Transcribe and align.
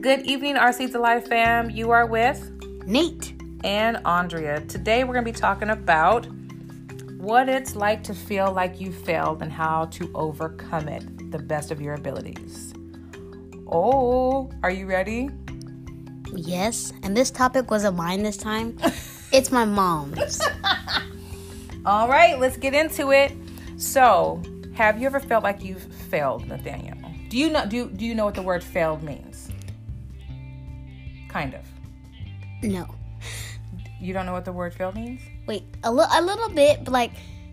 Good 0.00 0.26
evening, 0.26 0.56
Our 0.56 0.72
Seeds 0.72 0.94
of 0.94 1.00
Life 1.00 1.26
fam. 1.26 1.70
You 1.70 1.90
are 1.90 2.06
with 2.06 2.52
Nate. 2.86 3.34
and 3.64 3.96
Andrea. 4.04 4.60
Today 4.60 5.02
we're 5.02 5.12
going 5.12 5.24
to 5.24 5.32
be 5.32 5.36
talking 5.36 5.70
about 5.70 6.26
what 7.16 7.48
it's 7.48 7.74
like 7.74 8.04
to 8.04 8.14
feel 8.14 8.52
like 8.52 8.80
you 8.80 8.92
failed 8.92 9.42
and 9.42 9.50
how 9.50 9.86
to 9.86 10.08
overcome 10.14 10.88
it 10.88 11.32
the 11.32 11.38
best 11.40 11.72
of 11.72 11.80
your 11.80 11.94
abilities. 11.94 12.72
Oh, 13.66 14.48
are 14.62 14.70
you 14.70 14.86
ready? 14.86 15.30
Yes, 16.32 16.92
and 17.02 17.16
this 17.16 17.32
topic 17.32 17.68
wasn't 17.68 17.96
mine 17.96 18.22
this 18.22 18.36
time. 18.36 18.78
it's 19.32 19.50
my 19.50 19.64
mom's. 19.64 20.40
All 21.84 22.08
right, 22.08 22.38
let's 22.38 22.56
get 22.56 22.72
into 22.72 23.10
it. 23.10 23.32
So, 23.76 24.40
have 24.74 25.00
you 25.00 25.06
ever 25.06 25.18
felt 25.18 25.42
like 25.42 25.64
you've 25.64 25.82
failed, 25.82 26.46
Nathaniel? 26.46 26.96
Do 27.28 27.36
you 27.36 27.50
know 27.50 27.66
do 27.66 27.90
do 27.90 28.06
you 28.06 28.14
know 28.14 28.24
what 28.24 28.36
the 28.36 28.42
word 28.42 28.62
failed 28.62 29.02
means? 29.02 29.27
Kind 31.38 31.54
of. 31.54 31.64
No. 32.62 32.86
You 34.00 34.12
don't 34.12 34.26
know 34.26 34.32
what 34.32 34.44
the 34.44 34.52
word 34.52 34.74
failed 34.74 34.94
means? 34.94 35.20
Wait, 35.46 35.64
a, 35.84 35.92
li- 35.92 36.06
a 36.12 36.22
little 36.22 36.48
bit, 36.50 36.84
but 36.84 36.92
like, 36.92 37.12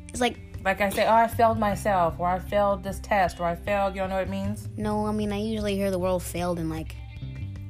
it's 0.10 0.22
like, 0.22 0.38
Like 0.64 0.82
I 0.82 0.90
say, 0.90 1.06
oh, 1.06 1.14
I 1.14 1.28
failed 1.28 1.58
myself, 1.60 2.16
or 2.20 2.28
I 2.28 2.40
failed 2.40 2.84
this 2.84 3.00
test, 3.00 3.40
or 3.40 3.46
I 3.46 3.56
failed. 3.56 3.94
You 3.96 4.02
don't 4.02 4.10
know 4.10 4.16
what 4.16 4.28
it 4.28 4.30
means? 4.30 4.68
no, 4.78 5.06
I 5.06 5.12
mean, 5.12 5.32
I 5.32 5.38
usually 5.38 5.76
hear 5.76 5.92
the 5.92 6.00
word 6.00 6.22
failed 6.22 6.60
in 6.60 6.70
like 6.70 6.96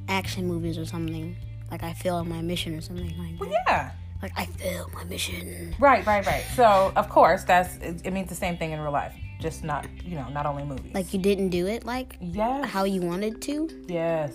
action 0.08 0.46
movies 0.46 0.78
or 0.78 0.84
something. 0.86 1.36
Like, 1.70 1.82
I 1.82 1.92
failed 1.94 2.28
my 2.28 2.40
mission 2.42 2.74
or 2.74 2.80
something 2.80 3.06
like 3.18 3.32
that. 3.32 3.40
Well, 3.40 3.50
yeah. 3.50 3.92
Like, 4.22 4.32
I 4.36 4.46
failed 4.46 4.92
my 4.94 5.04
mission. 5.04 5.74
Right, 5.78 6.04
right, 6.06 6.24
right. 6.26 6.44
So, 6.54 6.92
of 6.96 7.08
course, 7.08 7.44
that's 7.44 7.76
it, 7.78 8.02
it 8.04 8.12
means 8.12 8.28
the 8.28 8.34
same 8.34 8.56
thing 8.56 8.70
in 8.72 8.80
real 8.80 8.92
life, 8.92 9.14
just 9.40 9.64
not 9.64 9.86
you 10.04 10.16
know, 10.16 10.28
not 10.30 10.46
only 10.46 10.64
movies. 10.64 10.94
Like, 10.94 11.12
you 11.12 11.20
didn't 11.20 11.48
do 11.50 11.66
it 11.66 11.84
like 11.84 12.16
yes, 12.20 12.64
how 12.70 12.84
you 12.84 13.02
wanted 13.02 13.42
to. 13.42 13.68
yes, 13.88 14.32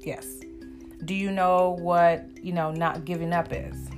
yes. 0.00 0.26
Do 1.04 1.14
you 1.14 1.30
know 1.30 1.76
what 1.80 2.24
you 2.42 2.52
know 2.52 2.70
not 2.70 3.04
giving 3.04 3.32
up 3.32 3.52
is? 3.52 3.88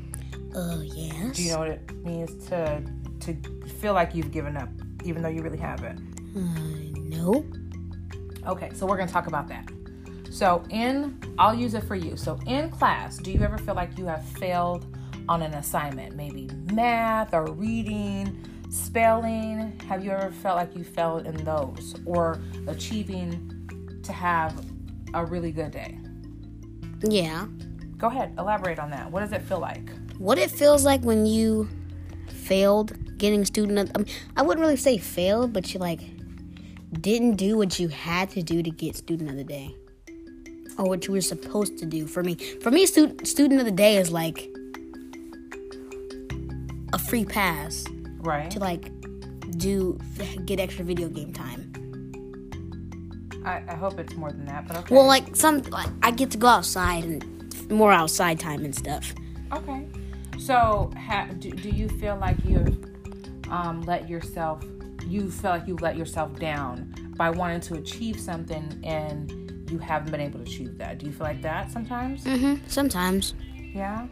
Uh, 0.55 0.81
yes. 0.83 1.37
Do 1.37 1.43
you 1.43 1.53
know 1.53 1.59
what 1.59 1.69
it 1.69 2.05
means 2.05 2.47
to 2.47 2.83
to 3.21 3.37
feel 3.81 3.95
like 3.95 4.15
you've 4.15 4.31
given 4.31 4.57
up, 4.57 4.69
even 5.05 5.23
though 5.23 5.29
you 5.29 5.43
really 5.43 5.59
haven't? 5.59 6.01
Uh, 6.37 6.99
no. 7.01 7.45
Okay, 8.47 8.71
so 8.75 8.87
we're 8.87 8.97
gonna 8.97 9.11
talk 9.11 9.27
about 9.27 9.49
that. 9.49 9.71
So 10.31 10.65
in, 10.71 11.21
I'll 11.39 11.55
use 11.55 11.75
it 11.75 11.85
for 11.85 11.95
you. 11.95 12.17
So 12.17 12.39
in 12.47 12.71
class, 12.71 13.19
do 13.19 13.31
you 13.31 13.41
ever 13.41 13.57
feel 13.59 13.75
like 13.75 13.97
you 13.97 14.07
have 14.07 14.25
failed 14.25 14.85
on 15.29 15.43
an 15.43 15.55
assignment, 15.55 16.17
maybe 16.17 16.51
math 16.73 17.33
or 17.33 17.47
reading, 17.53 18.45
spelling? 18.69 19.79
Have 19.89 20.05
you 20.05 20.11
ever 20.11 20.31
felt 20.33 20.57
like 20.57 20.75
you 20.75 20.85
failed 20.85 21.27
in 21.27 21.37
those, 21.45 21.95
or 22.05 22.41
achieving 22.67 24.01
to 24.03 24.13
have 24.13 24.65
a 25.15 25.25
really 25.25 25.53
good 25.53 25.71
day? 25.71 25.99
Yeah. 27.11 27.47
Go 27.97 28.09
ahead, 28.09 28.35
elaborate 28.39 28.79
on 28.79 28.91
that. 28.91 29.11
What 29.11 29.21
does 29.21 29.33
it 29.33 29.43
feel 29.43 29.61
like? 29.61 29.91
what 30.19 30.39
it 30.39 30.51
feels 30.51 30.85
like 30.85 31.03
when 31.03 31.27
you 31.27 31.69
failed 32.29 32.93
getting 33.19 33.45
student 33.45 33.79
of, 33.79 33.91
I, 33.95 33.99
mean, 33.99 34.15
I 34.37 34.43
wouldn't 34.43 34.61
really 34.63 34.77
say 34.77 34.99
failed 34.99 35.53
but 35.53 35.73
you 35.75 35.81
like 35.81 36.01
didn't 37.01 37.37
do 37.37 37.57
what 37.57 37.79
you 37.79 37.89
had 37.89 38.31
to 38.31 38.43
do 38.43 38.63
to 38.63 38.71
get 38.71 38.97
student 38.97 39.31
of 39.31 39.37
the 39.37 39.45
day 39.45 39.75
or 40.79 40.87
what 40.87 41.07
you 41.07 41.13
were 41.13 41.21
supposed 41.21 41.79
to 41.79 41.87
do 41.87 42.07
for 42.07 42.23
me 42.23 42.37
for 42.61 42.71
me 42.71 42.87
student 42.87 43.27
student 43.27 43.61
of 43.61 43.67
the 43.67 43.73
day 43.73 43.97
is 43.97 44.11
like 44.11 44.49
a 46.93 46.99
free 46.99 47.25
pass 47.25 47.85
Right. 48.21 48.51
to 48.53 48.59
like 48.59 48.91
do 49.59 49.99
get 50.47 50.59
extra 50.59 50.85
video 50.85 51.09
game 51.09 51.33
time 51.33 51.74
I, 53.45 53.63
I 53.69 53.75
hope 53.75 53.99
it's 53.99 54.15
more 54.15 54.31
than 54.31 54.47
that, 54.47 54.67
but 54.67 54.77
okay. 54.79 54.95
well 54.95 55.07
like 55.07 55.37
some 55.37 55.63
like 55.65 55.89
i 56.03 56.11
get 56.11 56.31
to 56.31 56.39
go 56.39 56.47
outside 56.47 57.05
and 57.05 57.71
more 57.71 57.93
outside 57.93 58.39
time 58.41 58.65
and 58.65 58.75
stuff 58.75 59.15
Okay. 59.53 59.87
So, 60.39 60.91
ha- 60.99 61.29
do, 61.39 61.51
do 61.53 61.71
you 61.71 61.89
feel 61.89 62.17
like 62.17 62.37
you've 62.45 62.77
um, 63.51 63.83
let 63.83 64.09
yourself, 64.09 64.65
you 65.07 65.31
feel 65.31 65.51
like 65.53 65.69
you 65.69 65.77
let 65.77 65.97
yourself 65.97 66.35
down 66.41 66.93
by 67.17 67.31
wanting 67.31 67.61
to 67.61 67.75
achieve 67.75 68.19
something 68.19 68.81
and 68.85 69.71
you 69.71 69.79
haven't 69.79 70.11
been 70.11 70.21
able 70.21 70.41
to 70.41 70.45
achieve 70.45 70.77
that? 70.79 70.99
Do 70.99 71.07
you 71.07 71.13
feel 71.13 71.27
like 71.27 71.41
that 71.43 71.71
sometimes? 71.71 72.25
hmm 72.25 72.55
sometimes 72.67 73.35
Yeah. 73.73 74.09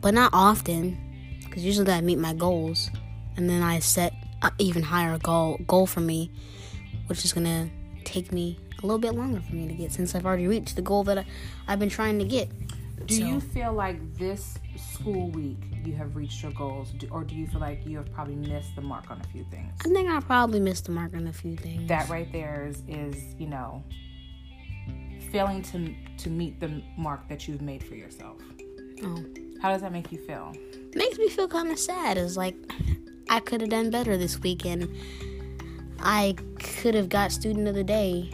but 0.00 0.14
not 0.14 0.30
often 0.32 0.96
because 1.44 1.64
usually 1.64 1.90
i 1.92 2.00
meet 2.00 2.18
my 2.18 2.32
goals 2.34 2.88
and 3.36 3.48
then 3.50 3.62
i 3.62 3.78
set 3.80 4.12
an 4.42 4.52
even 4.58 4.82
higher 4.82 5.18
goal 5.18 5.58
goal 5.66 5.86
for 5.86 6.00
me 6.00 6.30
which 7.08 7.24
is 7.24 7.32
gonna 7.32 7.68
take 8.04 8.32
me 8.32 8.58
a 8.82 8.86
little 8.86 8.98
bit 8.98 9.14
longer 9.14 9.40
for 9.40 9.54
me 9.54 9.66
to 9.68 9.74
get 9.74 9.92
since 9.92 10.14
i've 10.14 10.26
already 10.26 10.46
reached 10.46 10.76
the 10.76 10.82
goal 10.82 11.04
that 11.04 11.18
I, 11.18 11.24
i've 11.68 11.78
been 11.78 11.88
trying 11.90 12.18
to 12.18 12.24
get 12.24 12.48
Do 13.06 13.14
So- 13.14 13.24
you 13.26 13.40
feel 13.40 13.72
like 13.72 13.98
this 14.18 14.58
school 14.76 15.30
week 15.30 15.58
you 15.84 15.92
have 15.94 16.16
reached 16.16 16.42
your 16.42 16.52
goals, 16.52 16.94
or 17.10 17.24
do 17.24 17.34
you 17.34 17.46
feel 17.46 17.60
like 17.60 17.84
you 17.86 17.98
have 17.98 18.10
probably 18.12 18.36
missed 18.36 18.74
the 18.74 18.80
mark 18.80 19.10
on 19.10 19.20
a 19.20 19.24
few 19.32 19.44
things? 19.50 19.72
i 19.84 19.88
think 19.88 20.08
i 20.10 20.18
probably 20.20 20.60
missed 20.60 20.86
the 20.86 20.92
mark 20.92 21.14
on 21.14 21.26
a 21.26 21.32
few 21.32 21.56
things 21.56 21.86
That 21.88 22.08
right 22.08 22.30
there 22.32 22.66
is, 22.68 22.82
is 22.88 23.16
you 23.38 23.46
know, 23.46 23.82
failing 25.30 25.62
to 25.62 25.94
to 26.18 26.30
meet 26.30 26.60
the 26.60 26.82
mark 26.96 27.28
that 27.28 27.46
you've 27.48 27.62
made 27.62 27.82
for 27.82 27.94
yourself. 27.94 28.38
oh. 29.04 29.24
How 29.60 29.70
does 29.70 29.80
that 29.80 29.92
make 29.92 30.12
you 30.12 30.18
feel? 30.18 30.52
makes 30.94 31.18
me 31.18 31.28
feel 31.28 31.48
kind 31.48 31.70
of 31.72 31.78
sad 31.78 32.16
it's 32.16 32.36
like 32.36 32.54
i 33.28 33.40
could 33.40 33.60
have 33.60 33.70
done 33.70 33.90
better 33.90 34.16
this 34.16 34.38
weekend 34.40 34.88
i 36.04 36.34
could 36.58 36.94
have 36.94 37.08
got 37.08 37.32
student 37.32 37.66
of 37.68 37.74
the 37.74 37.84
day 37.84 38.30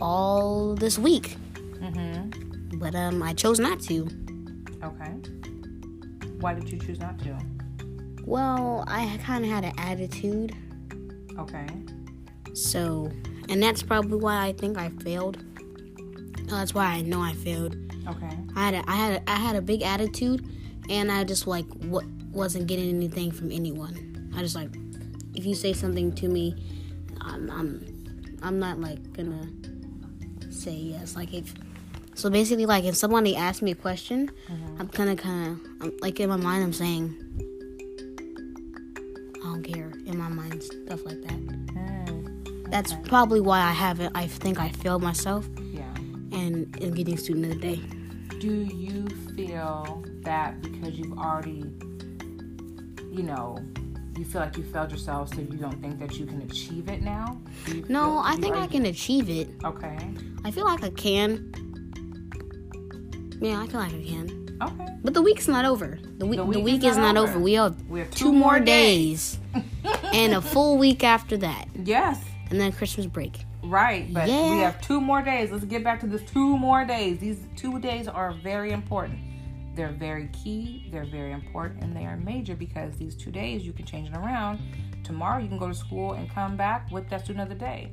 all 0.00 0.74
this 0.74 0.98
week 0.98 1.36
Mm-hmm. 1.80 2.78
but 2.78 2.94
um 2.94 3.22
i 3.22 3.32
chose 3.34 3.58
not 3.60 3.80
to 3.82 4.08
Okay. 4.82 5.12
Why 6.40 6.52
did 6.54 6.70
you 6.70 6.78
choose 6.78 6.98
not 7.00 7.18
to? 7.20 7.38
well 8.24 8.84
i 8.86 9.18
kind 9.24 9.44
of 9.44 9.50
had 9.50 9.64
an 9.64 9.72
attitude 9.78 10.54
Okay. 11.38 11.66
So, 12.54 13.10
and 13.48 13.60
that's 13.60 13.82
probably 13.82 14.18
why 14.18 14.46
I 14.46 14.52
think 14.52 14.78
I 14.78 14.90
failed. 15.02 15.42
No, 16.46 16.54
that's 16.58 16.72
why 16.72 16.84
I 16.86 17.00
know 17.02 17.20
I 17.20 17.32
failed. 17.32 17.74
Okay. 18.08 18.30
I 18.54 18.64
had 18.66 18.74
a, 18.74 18.84
I 18.88 18.94
had 18.94 19.12
a, 19.20 19.30
I 19.32 19.34
had 19.34 19.56
a 19.56 19.60
big 19.60 19.82
attitude, 19.82 20.48
and 20.88 21.10
I 21.10 21.24
just 21.24 21.48
like 21.48 21.66
what 21.86 22.04
wasn't 22.30 22.68
getting 22.68 22.88
anything 22.88 23.32
from 23.32 23.50
anyone. 23.50 24.30
I 24.36 24.42
just 24.42 24.54
like, 24.54 24.70
if 25.34 25.44
you 25.44 25.54
say 25.54 25.72
something 25.72 26.12
to 26.14 26.28
me, 26.28 26.54
I'm 27.20 27.50
I'm, 27.50 28.38
I'm 28.42 28.58
not 28.58 28.80
like 28.80 29.12
gonna 29.12 29.48
say 30.50 30.72
yes. 30.72 31.16
Like 31.16 31.34
if 31.34 31.54
so, 32.14 32.30
basically, 32.30 32.66
like 32.66 32.84
if 32.84 32.94
somebody 32.94 33.34
asks 33.34 33.60
me 33.60 33.72
a 33.72 33.74
question, 33.74 34.30
I'm 34.78 34.88
kind 34.88 35.10
of 35.10 35.18
kind 35.18 35.60
of 35.80 35.92
like 36.00 36.20
in 36.20 36.28
my 36.28 36.36
mind, 36.36 36.62
I'm 36.62 36.72
saying. 36.72 37.16
I 39.36 39.46
don't 39.48 39.62
care 39.62 39.92
in 40.06 40.16
my 40.16 40.28
mind, 40.28 40.62
stuff 40.62 41.04
like 41.04 41.20
that. 41.22 41.32
Mm, 41.32 42.70
That's 42.70 42.94
probably 43.04 43.40
why 43.40 43.60
I 43.60 43.72
haven't. 43.72 44.16
I 44.16 44.26
think 44.26 44.58
I 44.58 44.70
failed 44.70 45.02
myself 45.02 45.46
yeah. 45.72 45.82
and 46.32 46.74
in 46.80 46.94
getting 46.94 47.16
student 47.18 47.46
of 47.46 47.60
the 47.60 47.76
day. 47.76 47.82
Do 48.38 48.48
you 48.48 49.06
feel 49.36 50.02
that 50.22 50.62
because 50.62 50.98
you've 50.98 51.18
already, 51.18 51.64
you 53.12 53.22
know, 53.22 53.58
you 54.18 54.24
feel 54.24 54.40
like 54.40 54.56
you 54.56 54.64
failed 54.64 54.90
yourself, 54.92 55.34
so 55.34 55.40
you 55.40 55.56
don't 55.56 55.80
think 55.80 55.98
that 55.98 56.16
you 56.18 56.26
can 56.26 56.42
achieve 56.42 56.88
it 56.88 57.02
now? 57.02 57.40
You 57.66 57.84
No, 57.88 58.18
I 58.18 58.36
think 58.36 58.56
I 58.56 58.66
can 58.66 58.86
achieve 58.86 59.28
it. 59.28 59.48
Okay. 59.64 59.98
I 60.44 60.50
feel 60.50 60.64
like 60.64 60.82
I 60.84 60.90
can. 60.90 61.52
Yeah, 63.40 63.60
I 63.60 63.66
feel 63.66 63.80
like 63.80 63.92
I 63.92 64.02
can. 64.02 64.58
Okay. 64.62 64.86
But 65.02 65.14
the 65.14 65.22
week's 65.22 65.48
not 65.48 65.64
over. 65.64 65.98
The 66.18 66.26
week. 66.26 66.38
The 66.38 66.44
week 66.44 66.64
week, 66.64 66.84
is 66.84 66.92
is 66.92 66.96
not 66.96 67.16
over. 67.16 67.32
over. 67.32 67.40
We 67.40 67.54
have 67.54 67.80
We 67.90 68.00
have 68.00 68.10
two, 68.10 68.32
more 68.32 68.60
days, 68.60 69.38
and 70.12 70.34
a 70.34 70.40
full 70.40 70.78
week 70.78 71.02
after 71.02 71.36
that, 71.38 71.66
Yes. 71.84 72.22
and 72.50 72.60
then 72.60 72.72
Christmas 72.72 73.06
break. 73.06 73.44
Right, 73.64 74.12
but 74.12 74.26
we 74.28 74.32
have 74.58 74.80
two 74.82 75.00
more 75.00 75.22
days. 75.22 75.50
Let's 75.50 75.64
get 75.64 75.82
back 75.82 76.00
to 76.00 76.06
this 76.06 76.22
two 76.30 76.56
more 76.58 76.84
days. 76.84 77.18
These 77.18 77.40
two 77.56 77.78
days 77.80 78.06
are 78.08 78.32
very 78.34 78.70
important. 78.72 79.18
They're 79.74 79.92
very 79.92 80.28
key, 80.28 80.88
they're 80.92 81.04
very 81.04 81.32
important, 81.32 81.82
and 81.82 81.96
they 81.96 82.04
are 82.04 82.16
major 82.16 82.54
because 82.54 82.96
these 82.96 83.16
two 83.16 83.32
days 83.32 83.66
you 83.66 83.72
can 83.72 83.84
change 83.84 84.08
it 84.08 84.16
around. 84.16 84.60
Tomorrow 85.02 85.42
you 85.42 85.48
can 85.48 85.58
go 85.58 85.68
to 85.68 85.74
school 85.74 86.12
and 86.12 86.30
come 86.30 86.56
back 86.56 86.90
with 86.90 87.08
that 87.10 87.24
student 87.24 87.42
of 87.42 87.48
the 87.48 87.54
day. 87.54 87.92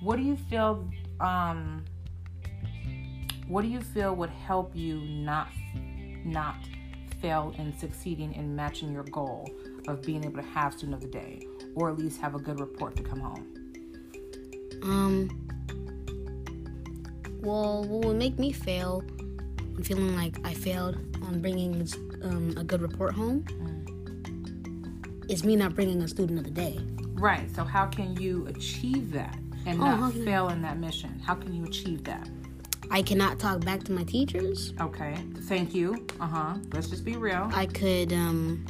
What 0.00 0.16
do 0.16 0.22
you 0.22 0.36
feel 0.36 0.88
um 1.20 1.84
what 3.48 3.62
do 3.62 3.68
you 3.68 3.80
feel 3.80 4.14
would 4.16 4.30
help 4.30 4.74
you 4.74 5.00
not 5.00 5.48
not 6.24 6.56
fail 7.20 7.54
in 7.58 7.76
succeeding 7.76 8.34
in 8.34 8.54
matching 8.56 8.92
your 8.92 9.04
goal 9.04 9.48
of 9.88 10.02
being 10.02 10.24
able 10.24 10.36
to 10.36 10.48
have 10.48 10.72
student 10.72 10.94
of 10.94 11.00
the 11.02 11.08
day 11.08 11.46
or 11.74 11.90
at 11.90 11.98
least 11.98 12.20
have 12.20 12.34
a 12.34 12.38
good 12.38 12.60
report 12.60 12.96
to 12.96 13.02
come 13.02 13.20
home? 13.20 13.46
Um. 14.82 15.48
Well, 17.42 17.84
what 17.84 18.04
would 18.04 18.16
make 18.16 18.38
me 18.38 18.52
fail 18.52 19.02
and 19.76 19.86
feeling 19.86 20.14
like 20.16 20.36
I 20.44 20.54
failed 20.54 20.96
on 21.22 21.40
bringing 21.40 21.86
um, 22.22 22.54
a 22.56 22.64
good 22.64 22.82
report 22.82 23.14
home 23.14 23.44
is 25.28 25.44
me 25.44 25.56
not 25.56 25.74
bringing 25.74 26.02
a 26.02 26.08
student 26.08 26.38
of 26.38 26.44
the 26.44 26.50
day. 26.50 26.78
Right. 27.14 27.48
So 27.54 27.64
how 27.64 27.86
can 27.86 28.16
you 28.20 28.46
achieve 28.48 29.12
that 29.12 29.38
and 29.66 29.80
Oh, 29.80 29.84
not 29.84 29.98
how 29.98 30.10
can 30.10 30.22
I- 30.22 30.24
fail 30.24 30.48
in 30.48 30.62
that 30.62 30.78
mission? 30.78 31.18
How 31.24 31.34
can 31.34 31.52
you 31.54 31.64
achieve 31.64 32.04
that? 32.04 32.28
I 32.90 33.00
cannot 33.00 33.38
talk 33.38 33.64
back 33.64 33.82
to 33.84 33.92
my 33.92 34.02
teachers. 34.04 34.74
Okay. 34.80 35.14
Thank 35.44 35.74
you. 35.74 36.06
Uh 36.20 36.26
huh. 36.26 36.54
Let's 36.74 36.88
just 36.88 37.04
be 37.04 37.16
real. 37.16 37.48
I 37.54 37.64
could 37.66 38.12
um 38.12 38.64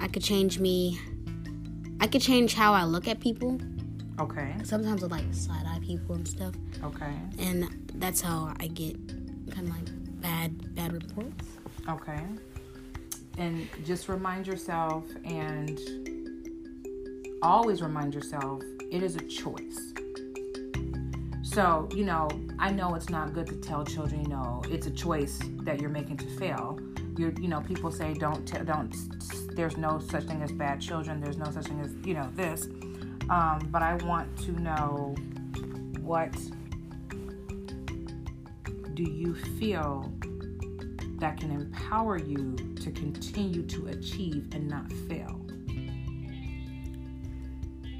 I 0.00 0.08
could 0.08 0.22
change 0.22 0.58
me 0.58 0.98
I 2.00 2.06
could 2.06 2.22
change 2.22 2.54
how 2.54 2.72
I 2.72 2.84
look 2.84 3.06
at 3.08 3.20
people. 3.20 3.60
Okay. 4.18 4.54
Sometimes 4.64 5.02
I 5.04 5.08
like 5.08 5.24
side 5.34 5.66
eye 5.66 5.80
people 5.82 6.14
and 6.14 6.26
stuff. 6.26 6.54
Okay. 6.82 7.12
And 7.38 7.79
that's 8.00 8.20
how 8.20 8.52
I 8.58 8.66
get 8.66 8.96
kind 9.50 9.68
of 9.68 9.76
like 9.76 10.20
bad 10.20 10.74
bad 10.74 10.92
reports. 10.92 11.44
Okay. 11.88 12.20
And 13.38 13.68
just 13.84 14.08
remind 14.08 14.46
yourself 14.46 15.04
and 15.24 15.78
always 17.42 17.82
remind 17.82 18.14
yourself 18.14 18.62
it 18.90 19.02
is 19.02 19.16
a 19.16 19.20
choice. 19.20 19.92
So, 21.42 21.88
you 21.94 22.04
know, 22.04 22.28
I 22.58 22.70
know 22.70 22.94
it's 22.94 23.08
not 23.08 23.32
good 23.32 23.46
to 23.48 23.56
tell 23.56 23.84
children, 23.84 24.22
you 24.22 24.28
know, 24.28 24.62
it's 24.68 24.86
a 24.86 24.90
choice 24.90 25.38
that 25.64 25.80
you're 25.80 25.90
making 25.90 26.18
to 26.18 26.26
fail. 26.38 26.78
You're, 27.18 27.32
you 27.40 27.48
know, 27.48 27.60
people 27.60 27.90
say 27.90 28.14
don't, 28.14 28.46
t- 28.46 28.58
don't, 28.64 28.94
there's 29.56 29.76
no 29.76 29.98
such 29.98 30.24
thing 30.24 30.42
as 30.42 30.52
bad 30.52 30.80
children. 30.80 31.20
There's 31.20 31.38
no 31.38 31.50
such 31.50 31.66
thing 31.66 31.80
as, 31.80 31.92
you 32.06 32.14
know, 32.14 32.30
this. 32.34 32.66
Um, 33.28 33.68
but 33.70 33.82
I 33.82 33.94
want 34.04 34.36
to 34.44 34.52
know 34.52 35.14
what 36.00 36.34
do 38.94 39.02
you 39.02 39.34
feel 39.58 40.12
that 41.18 41.38
can 41.38 41.50
empower 41.50 42.18
you 42.18 42.56
to 42.82 42.90
continue 42.92 43.62
to 43.66 43.88
achieve 43.88 44.48
and 44.52 44.68
not 44.68 44.90
fail? 45.08 45.40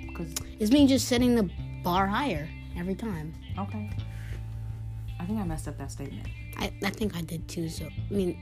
Because 0.06 0.34
It's 0.58 0.70
me 0.70 0.86
just 0.86 1.08
setting 1.08 1.34
the 1.34 1.48
bar 1.82 2.06
higher 2.06 2.48
every 2.76 2.94
time. 2.94 3.32
okay, 3.58 3.90
I 5.18 5.24
think 5.24 5.38
I 5.38 5.44
messed 5.44 5.68
up 5.68 5.78
that 5.78 5.90
statement. 5.90 6.26
I, 6.58 6.72
I 6.84 6.90
think 6.90 7.16
I 7.16 7.22
did 7.22 7.46
too. 7.48 7.68
So 7.68 7.86
I 7.86 8.12
mean, 8.12 8.38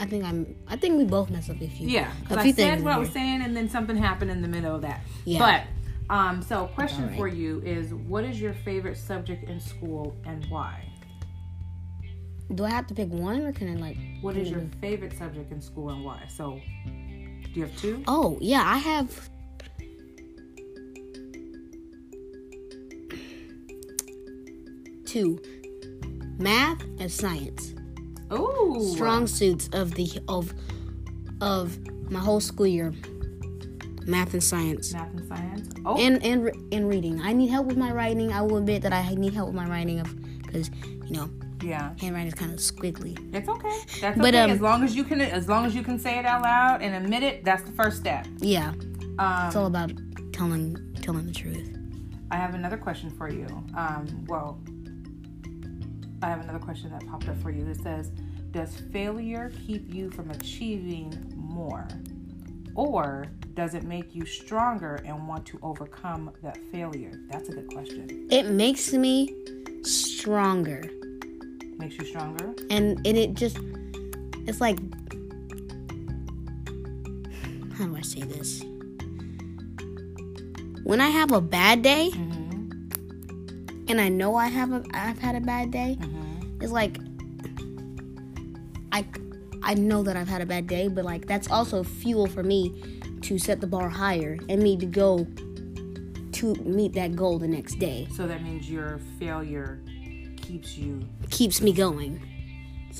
I 0.00 0.06
think 0.06 0.24
I'm. 0.24 0.54
I 0.66 0.76
think 0.76 0.96
we 0.98 1.04
both 1.04 1.30
messed 1.30 1.50
up 1.50 1.60
a 1.60 1.68
few. 1.68 1.88
Yeah, 1.88 2.10
because 2.20 2.38
I 2.38 2.50
said 2.52 2.82
what 2.82 2.94
I 2.94 2.98
was 2.98 3.10
saying, 3.10 3.42
and 3.42 3.56
then 3.56 3.68
something 3.68 3.96
happened 3.96 4.30
in 4.30 4.42
the 4.42 4.48
middle 4.48 4.74
of 4.74 4.82
that. 4.82 5.00
Yeah. 5.24 5.38
But 6.08 6.14
um, 6.14 6.42
so 6.42 6.66
question 6.66 7.04
alright. 7.04 7.18
for 7.18 7.28
you 7.28 7.62
is, 7.64 7.94
what 7.94 8.24
is 8.24 8.40
your 8.40 8.52
favorite 8.52 8.96
subject 8.96 9.48
in 9.48 9.60
school 9.60 10.16
and 10.24 10.44
why? 10.46 10.84
Do 12.52 12.64
I 12.64 12.70
have 12.70 12.86
to 12.88 12.94
pick 12.94 13.08
one 13.08 13.42
or 13.42 13.52
can 13.52 13.74
I 13.74 13.80
like? 13.80 13.96
What 14.20 14.36
is 14.36 14.50
your 14.50 14.62
favorite 14.80 15.16
subject 15.16 15.50
in 15.50 15.60
school 15.60 15.90
and 15.90 16.04
why? 16.04 16.24
So, 16.28 16.60
do 16.84 17.60
you 17.60 17.62
have 17.62 17.76
two? 17.78 18.02
Oh 18.06 18.38
yeah, 18.40 18.62
I 18.64 18.78
have. 18.78 19.30
Two, 25.06 25.38
math 26.38 26.82
and 26.98 27.10
science. 27.10 27.74
Ooh, 28.32 28.92
Strong 28.94 29.28
suits 29.28 29.68
of 29.72 29.94
the 29.94 30.10
of 30.28 30.52
of 31.40 31.78
my 32.10 32.18
whole 32.18 32.40
school 32.40 32.66
year. 32.66 32.92
Math 34.06 34.34
and 34.34 34.42
science. 34.42 34.92
math 34.92 35.10
and 35.14 35.28
science. 35.28 35.70
Oh, 35.86 35.98
and 35.98 36.22
and 36.22 36.50
and 36.72 36.88
reading. 36.88 37.20
I 37.22 37.32
need 37.32 37.46
help 37.48 37.66
with 37.66 37.76
my 37.76 37.92
writing. 37.92 38.32
I 38.32 38.42
will 38.42 38.58
admit 38.58 38.82
that 38.82 38.92
I 38.92 39.14
need 39.14 39.32
help 39.32 39.48
with 39.48 39.56
my 39.56 39.68
writing 39.68 40.00
of 40.00 40.14
because 40.42 40.70
you 41.06 41.16
know 41.16 41.30
yeah, 41.64 41.94
handwriting 42.00 42.28
is 42.28 42.34
kind 42.34 42.52
of 42.52 42.58
squiggly. 42.58 43.16
it's 43.34 43.48
okay. 43.48 43.76
That's 44.00 44.18
But, 44.18 44.34
okay. 44.34 44.40
um, 44.40 44.50
as 44.50 44.60
long 44.60 44.84
as 44.84 44.94
you 44.94 45.04
can, 45.04 45.20
as 45.20 45.48
long 45.48 45.64
as 45.66 45.74
you 45.74 45.82
can 45.82 45.98
say 45.98 46.18
it 46.18 46.26
out 46.26 46.42
loud 46.42 46.82
and 46.82 46.94
admit 46.94 47.22
it, 47.22 47.44
that's 47.44 47.62
the 47.62 47.72
first 47.72 47.96
step. 47.98 48.26
Yeah, 48.38 48.72
Um, 49.18 49.46
it's 49.46 49.56
all 49.56 49.66
about 49.66 49.92
telling 50.32 50.76
telling 51.00 51.26
the 51.26 51.32
truth. 51.32 51.70
I 52.30 52.36
have 52.36 52.54
another 52.54 52.76
question 52.76 53.10
for 53.10 53.28
you. 53.30 53.46
Um, 53.76 54.24
well, 54.28 54.58
I 56.22 56.28
have 56.28 56.40
another 56.40 56.58
question 56.58 56.90
that 56.90 57.06
popped 57.06 57.28
up 57.28 57.36
for 57.42 57.50
you. 57.50 57.66
It 57.66 57.80
says, 57.82 58.10
"Does 58.50 58.74
failure 58.92 59.52
keep 59.66 59.92
you 59.92 60.10
from 60.10 60.30
achieving 60.30 61.12
more, 61.36 61.86
or 62.74 63.26
does 63.54 63.74
it 63.74 63.84
make 63.84 64.14
you 64.14 64.24
stronger 64.26 64.96
and 65.04 65.28
want 65.28 65.44
to 65.46 65.58
overcome 65.62 66.32
that 66.42 66.58
failure?" 66.72 67.12
That's 67.30 67.48
a 67.50 67.52
good 67.52 67.68
question. 67.68 68.26
It 68.30 68.46
makes 68.50 68.92
me 68.92 69.34
stronger, 69.82 70.82
Makes 71.78 71.98
you 71.98 72.04
stronger. 72.04 72.54
and 72.70 72.98
and 73.06 73.16
it 73.18 73.34
just 73.34 73.58
it's 74.46 74.60
like 74.60 74.78
how 77.76 77.86
do 77.86 77.96
I 77.96 78.02
say 78.02 78.20
this? 78.22 78.62
When 80.84 81.00
I 81.00 81.08
have 81.08 81.32
a 81.32 81.40
bad 81.40 81.82
day, 81.82 82.10
Mm-hmm. 82.12 83.88
and 83.88 84.00
I 84.00 84.08
know 84.08 84.36
I 84.36 84.46
have 84.46 84.72
a 84.72 84.84
I've 84.92 85.18
had 85.18 85.34
a 85.34 85.40
bad 85.40 85.70
day, 85.70 85.96
Mm-hmm. 86.00 86.62
it's 86.62 86.72
like 86.72 86.98
I 88.92 89.04
I 89.62 89.74
know 89.74 90.02
that 90.02 90.16
I've 90.16 90.28
had 90.28 90.40
a 90.42 90.46
bad 90.46 90.66
day, 90.66 90.88
but 90.88 91.04
like 91.04 91.26
that's 91.26 91.50
also 91.50 91.82
fuel 91.82 92.26
for 92.26 92.42
me 92.42 92.72
to 93.22 93.38
set 93.38 93.60
the 93.60 93.66
bar 93.66 93.88
higher 93.88 94.38
and 94.48 94.62
me 94.62 94.76
to 94.76 94.86
go 94.86 95.26
to 96.32 96.54
meet 96.56 96.92
that 96.92 97.16
goal 97.16 97.38
the 97.38 97.48
next 97.48 97.78
day. 97.78 98.06
So 98.14 98.26
that 98.26 98.42
means 98.42 98.70
your 98.70 99.00
failure 99.18 99.80
keeps 100.46 100.76
you. 100.76 101.06
Keeps 101.30 101.60
me 101.60 101.72
going. 101.72 102.20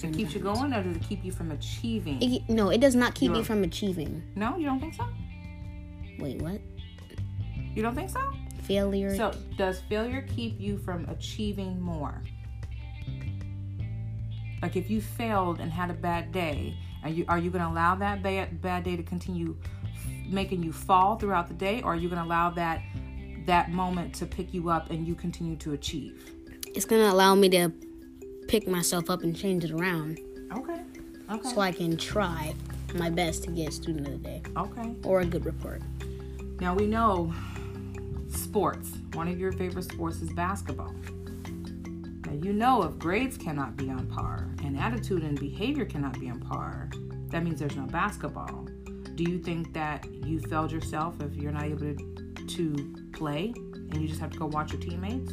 It 0.03 0.13
keeps 0.13 0.35
you 0.35 0.41
going, 0.41 0.73
or 0.73 0.83
does 0.83 0.97
it 0.97 1.03
keep 1.09 1.25
you 1.25 1.31
from 1.31 1.53
achieving? 1.53 2.21
It, 2.21 2.49
no, 2.49 2.71
it 2.71 2.81
does 2.81 2.97
not 2.97 3.15
keep 3.15 3.31
me 3.31 3.39
You're- 3.39 3.47
from 3.47 3.63
achieving. 3.63 4.23
no, 4.35 4.57
you 4.57 4.67
don't 4.67 4.81
think 4.81 4.95
so. 4.95 5.07
Wait, 6.19 6.43
what? 6.43 6.61
You 7.75 7.83
don't 7.83 7.95
think 7.95 8.11
so? 8.11 8.21
Failure? 8.63 9.15
So, 9.15 9.33
does 9.57 9.81
failure 9.89 10.27
keep 10.35 10.61
you 10.61 10.79
from 10.79 11.05
achieving 11.09 11.81
more? 11.81 12.23
Like, 14.63 14.77
if 14.77 14.89
you 14.91 15.01
failed 15.01 15.61
and 15.61 15.71
had 15.71 15.91
a 15.91 15.95
bad 15.95 16.33
day, 16.33 16.77
are 17.03 17.11
you 17.11 17.25
are 17.29 17.39
you 17.39 17.51
going 17.51 17.63
to 17.63 17.69
allow 17.71 17.95
that 17.97 18.23
bad 18.23 18.61
bad 18.63 18.83
day 18.85 18.97
to 18.97 19.03
continue 19.03 19.57
making 20.29 20.63
you 20.63 20.73
fall 20.73 21.17
throughout 21.17 21.49
the 21.49 21.55
day, 21.55 21.83
or 21.83 21.93
are 21.93 21.97
you 21.97 22.09
going 22.09 22.21
to 22.21 22.27
allow 22.27 22.51
that 22.51 22.81
that 23.47 23.71
moment 23.71 24.15
to 24.17 24.27
pick 24.27 24.55
you 24.55 24.71
up 24.71 24.91
and 24.91 25.07
you 25.07 25.15
continue 25.15 25.57
to 25.57 25.73
achieve? 25.75 26.33
It's 26.75 26.85
gonna 26.85 27.13
allow 27.13 27.35
me 27.35 27.49
to 27.51 27.71
pick 28.49 28.67
myself 28.69 29.09
up 29.11 29.23
and 29.23 29.35
change 29.37 29.65
it 29.65 29.71
around, 29.71 30.19
Okay. 30.53 30.81
Okay. 31.31 31.49
so 31.49 31.61
I 31.61 31.73
can 31.73 31.97
try 31.97 32.55
my 32.95 33.11
best 33.11 33.45
to 33.45 33.51
get 33.51 33.73
student 33.73 34.07
of 34.07 34.13
the 34.13 34.19
day 34.19 34.43
okay. 34.57 34.95
or 35.03 35.21
a 35.21 35.25
good 35.25 35.45
report. 35.47 35.81
Now 36.61 36.75
we 36.75 36.87
know 36.87 37.33
sports. 38.29 38.91
One 39.15 39.29
of 39.29 39.39
your 39.39 39.53
favorite 39.53 39.85
sports 39.85 40.21
is 40.21 40.31
basketball. 40.33 40.95
Now 42.27 42.33
you 42.33 42.53
know 42.53 42.83
if 42.83 42.99
grades 42.99 43.37
cannot 43.37 43.77
be 43.77 43.89
on 43.91 44.07
par 44.07 44.49
and 44.65 44.79
attitude 44.79 45.23
and 45.23 45.39
behavior 45.39 45.85
cannot 45.85 46.19
be 46.21 46.29
on 46.29 46.41
par, 46.41 46.91
that 47.31 47.43
means 47.43 47.59
there's 47.59 47.77
no 47.77 47.87
basketball. 47.87 48.67
Do 49.15 49.25
you 49.25 49.39
think 49.39 49.73
that 49.73 50.07
you 50.27 50.41
failed 50.41 50.71
yourself 50.73 51.21
if 51.21 51.35
you're 51.37 51.53
not 51.53 51.65
able 51.65 51.79
to, 51.95 52.47
to 52.47 52.95
play 53.13 53.53
and 53.75 53.97
you 54.03 54.09
just 54.09 54.21
have 54.21 54.31
to 54.33 54.39
go 54.39 54.47
watch 54.47 54.73
your 54.73 54.81
teammates? 54.81 55.33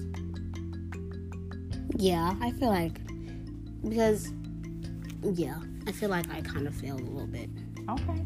Yeah, 1.97 2.35
I 2.41 2.51
feel 2.51 2.69
like 2.69 2.99
because 3.87 4.31
yeah, 5.23 5.59
I 5.87 5.91
feel 5.91 6.09
like 6.09 6.29
I 6.31 6.41
kind 6.41 6.67
of 6.67 6.75
failed 6.75 7.01
a 7.01 7.03
little 7.03 7.27
bit. 7.27 7.49
Okay. 7.89 8.25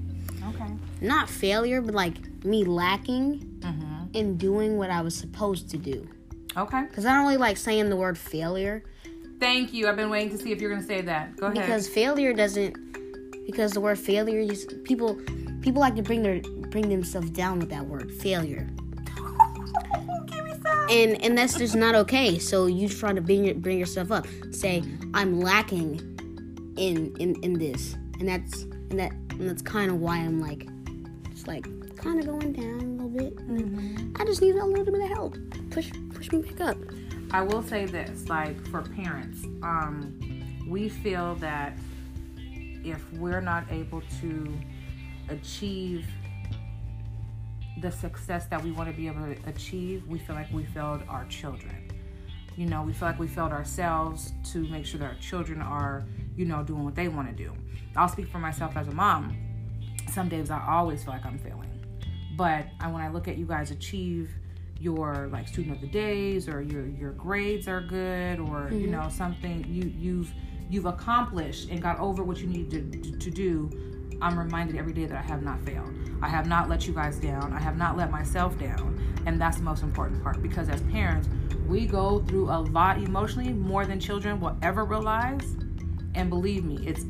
Okay. 0.49 0.71
Not 1.01 1.29
failure, 1.29 1.81
but 1.81 1.93
like 1.95 2.43
me 2.45 2.63
lacking 2.63 3.51
Mm-hmm. 3.61 4.13
in 4.13 4.37
doing 4.37 4.77
what 4.77 4.91
I 4.91 5.01
was 5.01 5.15
supposed 5.15 5.69
to 5.71 5.77
do. 5.77 6.07
Okay. 6.55 6.83
Because 6.83 7.05
I 7.05 7.13
don't 7.15 7.23
really 7.23 7.37
like 7.37 7.57
saying 7.57 7.89
the 7.89 7.95
word 7.95 8.15
failure 8.17 8.83
Thank 9.39 9.73
you. 9.73 9.87
I've 9.89 9.95
been 9.97 10.09
waiting 10.09 10.37
to 10.37 10.41
see 10.41 10.51
if 10.53 10.61
you're 10.61 10.69
going 10.69 10.81
to 10.81 10.87
say 10.87 11.01
that. 11.01 11.35
Go 11.35 11.47
ahead. 11.47 11.55
because 11.55 11.89
failure 11.89 12.31
doesn't. 12.31 12.77
Because 13.45 13.73
the 13.73 13.81
word 13.81 13.99
failure, 13.99 14.45
people 14.85 15.19
people 15.61 15.81
like 15.81 15.95
to 15.95 16.01
bring 16.03 16.23
their 16.23 16.39
bring 16.69 16.87
themselves 16.89 17.29
down 17.31 17.59
with 17.59 17.69
that 17.69 17.85
word 17.85 18.11
failure, 18.13 18.65
Give 18.65 18.65
me 18.65 18.65
some. 18.65 18.74
And 20.89 21.21
and 21.23 21.37
that's 21.37 21.57
just 21.57 21.75
not 21.75 21.95
okay. 21.95 22.39
So 22.39 22.65
you 22.67 22.89
try 22.89 23.13
to 23.13 23.21
bring 23.21 23.59
bring 23.59 23.79
yourself 23.79 24.11
up. 24.11 24.27
Say 24.51 24.83
I'm 25.13 25.39
lacking 25.39 25.99
in 26.77 27.15
in 27.17 27.35
in 27.43 27.53
this, 27.53 27.93
and 28.19 28.27
that's 28.27 28.63
and 28.63 28.99
that 28.99 29.11
and 29.31 29.49
that's 29.49 29.61
kind 29.61 29.91
of 29.91 29.99
why 29.99 30.17
I'm 30.17 30.39
like 30.39 30.67
just 31.31 31.47
like 31.47 31.65
kind 31.97 32.19
of 32.19 32.25
going 32.25 32.53
down 32.53 32.99
a 32.99 33.03
little 33.03 33.09
bit. 33.09 33.39
And 33.39 34.15
I 34.19 34.25
just 34.25 34.41
need 34.41 34.55
a 34.55 34.65
little 34.65 34.85
bit 34.85 35.01
of 35.01 35.09
help. 35.09 35.37
Push 35.71 35.91
push 36.13 36.31
me 36.31 36.41
back 36.41 36.61
up. 36.61 36.77
I 37.31 37.41
will 37.41 37.63
say 37.63 37.85
this, 37.85 38.29
like 38.29 38.65
for 38.67 38.81
parents, 38.81 39.43
um, 39.63 40.17
we 40.67 40.87
feel 40.89 41.35
that 41.35 41.77
if 42.83 43.01
we're 43.13 43.41
not 43.41 43.65
able 43.71 44.01
to 44.21 44.53
achieve 45.29 46.05
the 47.81 47.91
success 47.91 48.45
that 48.47 48.63
we 48.63 48.71
want 48.71 48.89
to 48.89 48.95
be 48.95 49.07
able 49.07 49.25
to 49.25 49.37
achieve, 49.47 50.05
we 50.07 50.19
feel 50.19 50.35
like 50.35 50.51
we 50.51 50.65
failed 50.65 51.01
our 51.09 51.25
children. 51.25 51.91
You 52.55 52.67
know, 52.67 52.83
we 52.83 52.93
feel 52.93 53.09
like 53.09 53.19
we 53.19 53.27
failed 53.27 53.51
ourselves 53.51 54.31
to 54.51 54.59
make 54.69 54.85
sure 54.85 54.99
that 54.99 55.05
our 55.05 55.19
children 55.19 55.61
are, 55.61 56.05
you 56.35 56.45
know, 56.45 56.63
doing 56.63 56.85
what 56.85 56.95
they 56.95 57.09
want 57.09 57.27
to 57.27 57.35
do. 57.35 57.53
I'll 57.95 58.07
speak 58.07 58.27
for 58.27 58.39
myself 58.39 58.77
as 58.77 58.87
a 58.87 58.93
mom. 58.93 59.37
Some 60.11 60.29
days 60.29 60.49
I 60.49 60.65
always 60.65 61.03
feel 61.03 61.13
like 61.13 61.25
I'm 61.25 61.37
failing. 61.37 61.71
But 62.37 62.67
I, 62.79 62.87
when 62.87 63.01
I 63.01 63.09
look 63.09 63.27
at 63.27 63.37
you 63.37 63.45
guys 63.45 63.71
achieve, 63.71 64.29
your 64.79 65.29
like 65.31 65.47
student 65.47 65.75
of 65.75 65.81
the 65.81 65.87
days 65.87 66.49
or 66.49 66.61
your 66.61 66.85
your 66.87 67.13
grades 67.13 67.67
are 67.67 67.81
good 67.81 68.39
or 68.39 68.69
you 68.71 68.87
mm-hmm. 68.87 68.91
know 68.91 69.09
something 69.09 69.65
you 69.69 69.89
you've 69.97 70.33
you've 70.69 70.85
accomplished 70.85 71.69
and 71.69 71.81
got 71.81 71.97
over 71.99 72.23
what 72.23 72.37
you 72.39 72.47
need 72.47 72.69
to, 72.69 72.81
to, 72.91 73.17
to 73.17 73.31
do 73.31 73.69
i'm 74.21 74.37
reminded 74.37 74.75
every 74.75 74.93
day 74.93 75.05
that 75.05 75.17
i 75.17 75.21
have 75.21 75.43
not 75.43 75.61
failed. 75.61 75.91
I 76.21 76.29
have 76.29 76.47
not 76.47 76.69
let 76.69 76.87
you 76.87 76.93
guys 76.93 77.17
down. 77.17 77.53
I 77.53 77.59
have 77.59 77.77
not 77.77 77.97
let 77.97 78.09
myself 78.09 78.57
down. 78.57 78.99
And 79.25 79.39
that's 79.39 79.57
the 79.57 79.63
most 79.63 79.83
important 79.83 80.23
part 80.23 80.41
because 80.41 80.69
as 80.69 80.81
parents 80.83 81.29
we 81.67 81.85
go 81.85 82.19
through 82.19 82.49
a 82.49 82.59
lot 82.59 82.97
emotionally 82.97 83.51
more 83.51 83.85
than 83.85 83.99
children 83.99 84.39
will 84.39 84.57
ever 84.61 84.85
realize. 84.85 85.55
And 86.15 86.29
believe 86.29 86.63
me 86.63 86.79
it's, 86.87 87.03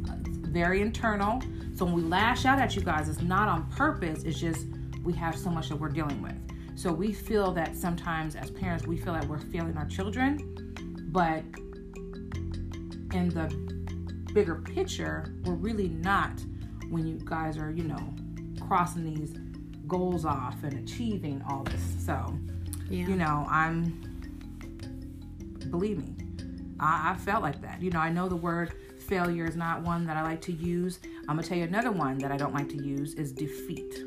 very 0.56 0.82
internal. 0.82 1.42
So 1.76 1.84
when 1.84 1.94
we 1.96 2.02
lash 2.04 2.46
out 2.46 2.60
at 2.60 2.78
you 2.78 2.82
guys 2.82 3.10
it's 3.10 3.22
not 3.22 3.50
on 3.50 3.70
purpose. 3.72 4.24
It's 4.24 4.40
just 4.40 4.68
we 5.04 5.12
have 5.14 5.38
so 5.38 5.50
much 5.50 5.68
that 5.68 5.76
we're 5.76 5.90
dealing 5.90 6.22
with. 6.22 6.36
So 6.78 6.94
we 6.94 7.12
feel 7.12 7.52
that 7.54 7.76
sometimes 7.76 8.36
as 8.38 8.52
parents, 8.52 8.88
we 8.88 8.98
feel 8.98 9.14
that 9.14 9.28
we're 9.28 9.40
failing 9.40 9.76
our 9.78 9.86
children, 9.86 10.74
but 11.12 11.44
in 13.14 13.30
the 13.30 13.48
bigger 14.34 14.56
picture, 14.56 15.34
we're 15.44 15.56
really 15.56 15.90
not 15.90 16.32
when 16.96 17.06
you 17.06 17.20
guys 17.26 17.58
are, 17.58 17.72
you 17.72 17.84
know, 17.84 18.14
crossing 18.66 19.04
these 19.04 19.34
goals 19.86 20.24
off 20.26 20.64
and 20.64 20.74
achieving 20.88 21.44
all 21.50 21.64
this. 21.64 21.82
So, 22.06 22.34
Yeah. 22.90 23.08
you 23.08 23.16
know, 23.18 23.46
I'm, 23.50 24.02
believe 25.70 25.98
me, 25.98 26.16
I, 26.80 27.12
I 27.12 27.18
felt 27.18 27.44
like 27.44 27.62
that. 27.62 27.82
You 27.82 27.92
know, 27.92 28.00
I 28.00 28.10
know 28.10 28.30
the 28.30 28.36
word 28.38 28.74
failure 28.98 29.46
is 29.46 29.58
not 29.58 29.82
one 29.84 30.06
that 30.08 30.16
I 30.16 30.24
like 30.24 30.42
to 30.44 30.54
use. 30.54 31.00
I'm 31.28 31.36
gonna 31.36 31.44
tell 31.44 31.58
you 31.58 31.66
another 31.66 31.92
one 31.92 32.18
that 32.20 32.32
I 32.32 32.38
don't 32.38 32.54
like 32.54 32.70
to 32.70 32.78
use 32.84 33.14
is 33.16 33.32
defeat 33.34 34.04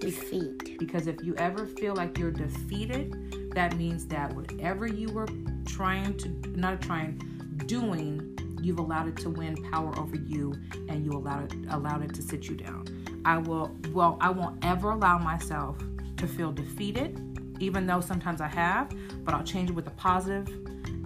Defeat. 0.00 0.78
because 0.78 1.06
if 1.06 1.22
you 1.22 1.34
ever 1.36 1.66
feel 1.66 1.94
like 1.94 2.18
you're 2.18 2.30
defeated, 2.30 3.50
that 3.54 3.76
means 3.76 4.06
that 4.06 4.34
whatever 4.34 4.86
you 4.86 5.08
were 5.10 5.28
trying 5.66 6.16
to, 6.18 6.28
not 6.58 6.80
trying, 6.82 7.18
doing, 7.66 8.33
you've 8.64 8.78
allowed 8.78 9.08
it 9.08 9.16
to 9.18 9.30
win 9.30 9.56
power 9.70 9.96
over 9.98 10.16
you, 10.16 10.54
and 10.88 11.04
you 11.04 11.12
allowed 11.12 11.52
it, 11.52 11.58
allowed 11.70 12.02
it 12.02 12.14
to 12.14 12.22
sit 12.22 12.44
you 12.48 12.56
down. 12.56 12.84
I 13.24 13.38
will, 13.38 13.76
well, 13.92 14.16
I 14.20 14.30
won't 14.30 14.64
ever 14.64 14.90
allow 14.90 15.18
myself 15.18 15.76
to 16.16 16.26
feel 16.26 16.52
defeated, 16.52 17.20
even 17.60 17.86
though 17.86 18.00
sometimes 18.00 18.40
I 18.40 18.48
have, 18.48 18.92
but 19.24 19.34
I'll 19.34 19.44
change 19.44 19.70
it 19.70 19.74
with 19.74 19.86
a 19.86 19.92
positive 19.92 20.48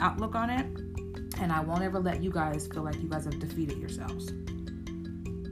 outlook 0.01 0.35
on 0.35 0.51
it, 0.51 0.67
and 1.41 1.53
I 1.53 1.61
won't 1.61 1.83
ever 1.83 1.99
let 1.99 2.23
you 2.23 2.31
guys 2.31 2.69
feel 2.69 2.83
like 2.83 3.01
you 3.01 3.09
guys 3.09 3.25
have 3.25 3.39
defeated 3.39 3.79
yourselves. 3.79 4.33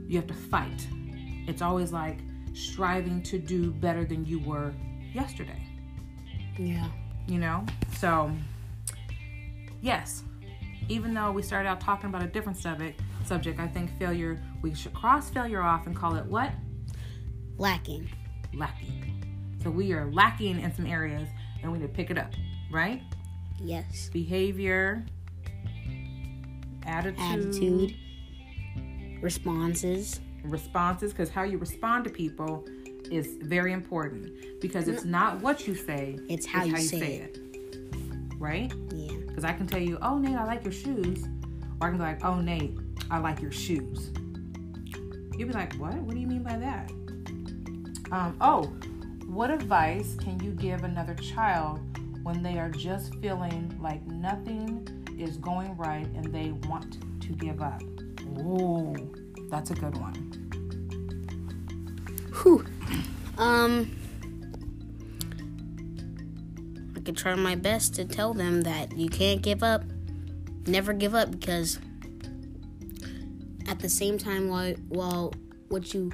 You 0.07 0.17
have 0.17 0.27
to 0.27 0.33
fight. 0.33 0.87
It's 1.47 1.61
always 1.61 1.91
like 1.91 2.19
striving 2.53 3.21
to 3.23 3.37
do 3.37 3.71
better 3.71 4.05
than 4.05 4.25
you 4.25 4.39
were 4.39 4.73
yesterday, 5.13 5.61
Yeah. 6.57 6.87
you 7.27 7.37
know? 7.39 7.65
So, 7.97 8.31
yes, 9.81 10.23
even 10.89 11.13
though 11.13 11.31
we 11.31 11.41
started 11.41 11.67
out 11.69 11.79
talking 11.81 12.09
about 12.09 12.23
a 12.23 12.27
different 12.27 12.57
subject, 12.57 13.01
subject, 13.25 13.59
I 13.59 13.67
think 13.67 13.97
failure, 13.99 14.41
we 14.61 14.73
should 14.73 14.93
cross 14.93 15.29
failure 15.29 15.61
off 15.61 15.85
and 15.87 15.95
call 15.95 16.15
it 16.15 16.25
what? 16.25 16.51
Lacking. 17.57 18.09
Lacking. 18.53 19.59
So 19.63 19.69
we 19.69 19.91
are 19.93 20.09
lacking 20.11 20.59
in 20.61 20.73
some 20.73 20.85
areas 20.85 21.27
and 21.61 21.71
we 21.71 21.79
need 21.79 21.87
to 21.87 21.93
pick 21.93 22.09
it 22.11 22.17
up, 22.17 22.31
right? 22.71 23.01
Yes. 23.59 24.09
Behavior, 24.13 25.03
attitude, 26.85 27.19
Attitude. 27.19 27.95
Responses. 29.21 30.19
responses 30.43 31.11
because 31.11 31.29
how 31.29 31.41
you 31.43 31.57
respond 31.57 32.03
to 32.03 32.09
people 32.11 32.63
is 33.09 33.37
very 33.41 33.73
important 33.73 34.31
because 34.61 34.87
it's 34.87 35.03
not 35.05 35.41
what 35.41 35.65
you 35.67 35.73
say 35.75 36.19
It's 36.29 36.45
how 36.45 36.63
you 36.65 36.77
say 36.77 37.15
it. 37.17 37.39
right 38.37 38.71
Yeah. 38.71 38.86
Because 39.37 39.47
i 39.47 39.55
can 39.55 39.67
tell 39.67 39.79
you 39.79 39.99
oh 40.01 40.17
nate 40.17 40.35
i 40.35 40.43
like 40.43 40.63
your 40.63 40.73
shoes. 40.73 41.25
Or 41.79 41.87
i 41.87 41.91
can 41.91 41.99
be 41.99 42.03
like 42.03 42.25
oh 42.25 42.41
nate 42.41 42.75
i 43.11 43.19
like 43.19 43.39
your 43.39 43.51
shoes. 43.51 44.09
You'll 45.37 45.49
be 45.49 45.53
like 45.53 45.75
what? 45.75 45.93
What 45.93 46.15
do 46.15 46.19
you 46.19 46.25
mean 46.25 46.41
by 46.41 46.57
that? 46.57 46.89
Um, 48.11 48.35
oh 48.41 48.63
what 49.27 49.51
advice 49.51 50.15
can 50.15 50.39
you 50.39 50.51
give 50.51 50.83
another 50.83 51.13
child 51.13 51.79
when 52.23 52.41
they 52.41 52.57
are 52.57 52.71
just 52.71 53.13
feeling 53.21 53.77
like 53.79 54.03
nothing 54.07 54.87
is 55.19 55.37
going 55.37 55.77
right 55.77 56.07
and 56.15 56.33
they 56.33 56.49
want 56.67 56.97
to 57.21 57.33
give 57.33 57.61
up? 57.61 57.83
Oh 58.39 58.95
that's 59.51 59.69
a 59.69 59.75
good 59.75 59.95
one. 59.99 60.15
Whew. 62.41 62.65
Um. 63.37 63.96
Could 67.07 67.15
try 67.15 67.35
my 67.35 67.55
best 67.55 67.95
to 67.95 68.03
tell 68.03 68.33
them 68.33 68.63
that 68.63 68.97
you 68.97 69.07
can't 69.07 69.41
give 69.41 69.63
up. 69.63 69.81
Never 70.65 70.91
give 70.91 71.15
up 71.15 71.31
because 71.31 71.79
at 73.65 73.79
the 73.79 73.87
same 73.87 74.17
time 74.17 74.49
while 74.49 74.73
while 74.89 75.33
what 75.69 75.93
you 75.93 76.11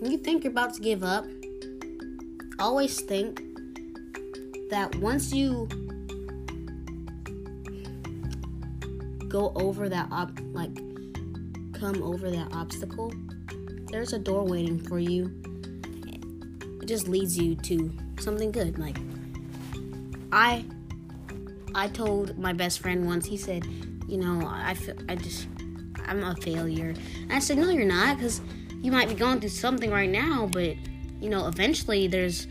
when 0.00 0.10
you 0.10 0.18
think 0.18 0.44
you're 0.44 0.50
about 0.50 0.74
to 0.74 0.82
give 0.82 1.02
up, 1.02 1.24
always 2.58 3.00
think 3.00 3.40
that 4.68 4.94
once 4.96 5.32
you 5.32 5.66
go 9.26 9.52
over 9.54 9.88
that 9.88 10.06
op- 10.12 10.38
like 10.52 10.74
come 11.72 12.02
over 12.02 12.30
that 12.30 12.52
obstacle, 12.52 13.10
there's 13.90 14.12
a 14.12 14.18
door 14.18 14.44
waiting 14.44 14.78
for 14.78 14.98
you. 14.98 15.41
Just 16.92 17.08
leads 17.08 17.38
you 17.38 17.54
to 17.54 17.90
something 18.20 18.52
good. 18.52 18.78
Like 18.78 18.98
I 20.30 20.62
I 21.74 21.88
told 21.88 22.36
my 22.38 22.52
best 22.52 22.80
friend 22.80 23.06
once, 23.06 23.24
he 23.24 23.38
said, 23.38 23.64
you 24.06 24.18
know, 24.18 24.46
I 24.46 24.74
feel, 24.74 24.94
I 25.08 25.14
just 25.14 25.48
I'm 26.06 26.22
a 26.22 26.36
failure. 26.36 26.92
And 27.22 27.32
I 27.32 27.38
said, 27.38 27.56
no, 27.56 27.70
you're 27.70 27.86
not, 27.86 28.18
because 28.18 28.42
you 28.82 28.92
might 28.92 29.08
be 29.08 29.14
going 29.14 29.40
through 29.40 29.48
something 29.48 29.90
right 29.90 30.10
now, 30.10 30.50
but 30.52 30.76
you 31.18 31.30
know, 31.30 31.48
eventually 31.48 32.08
there's 32.08 32.46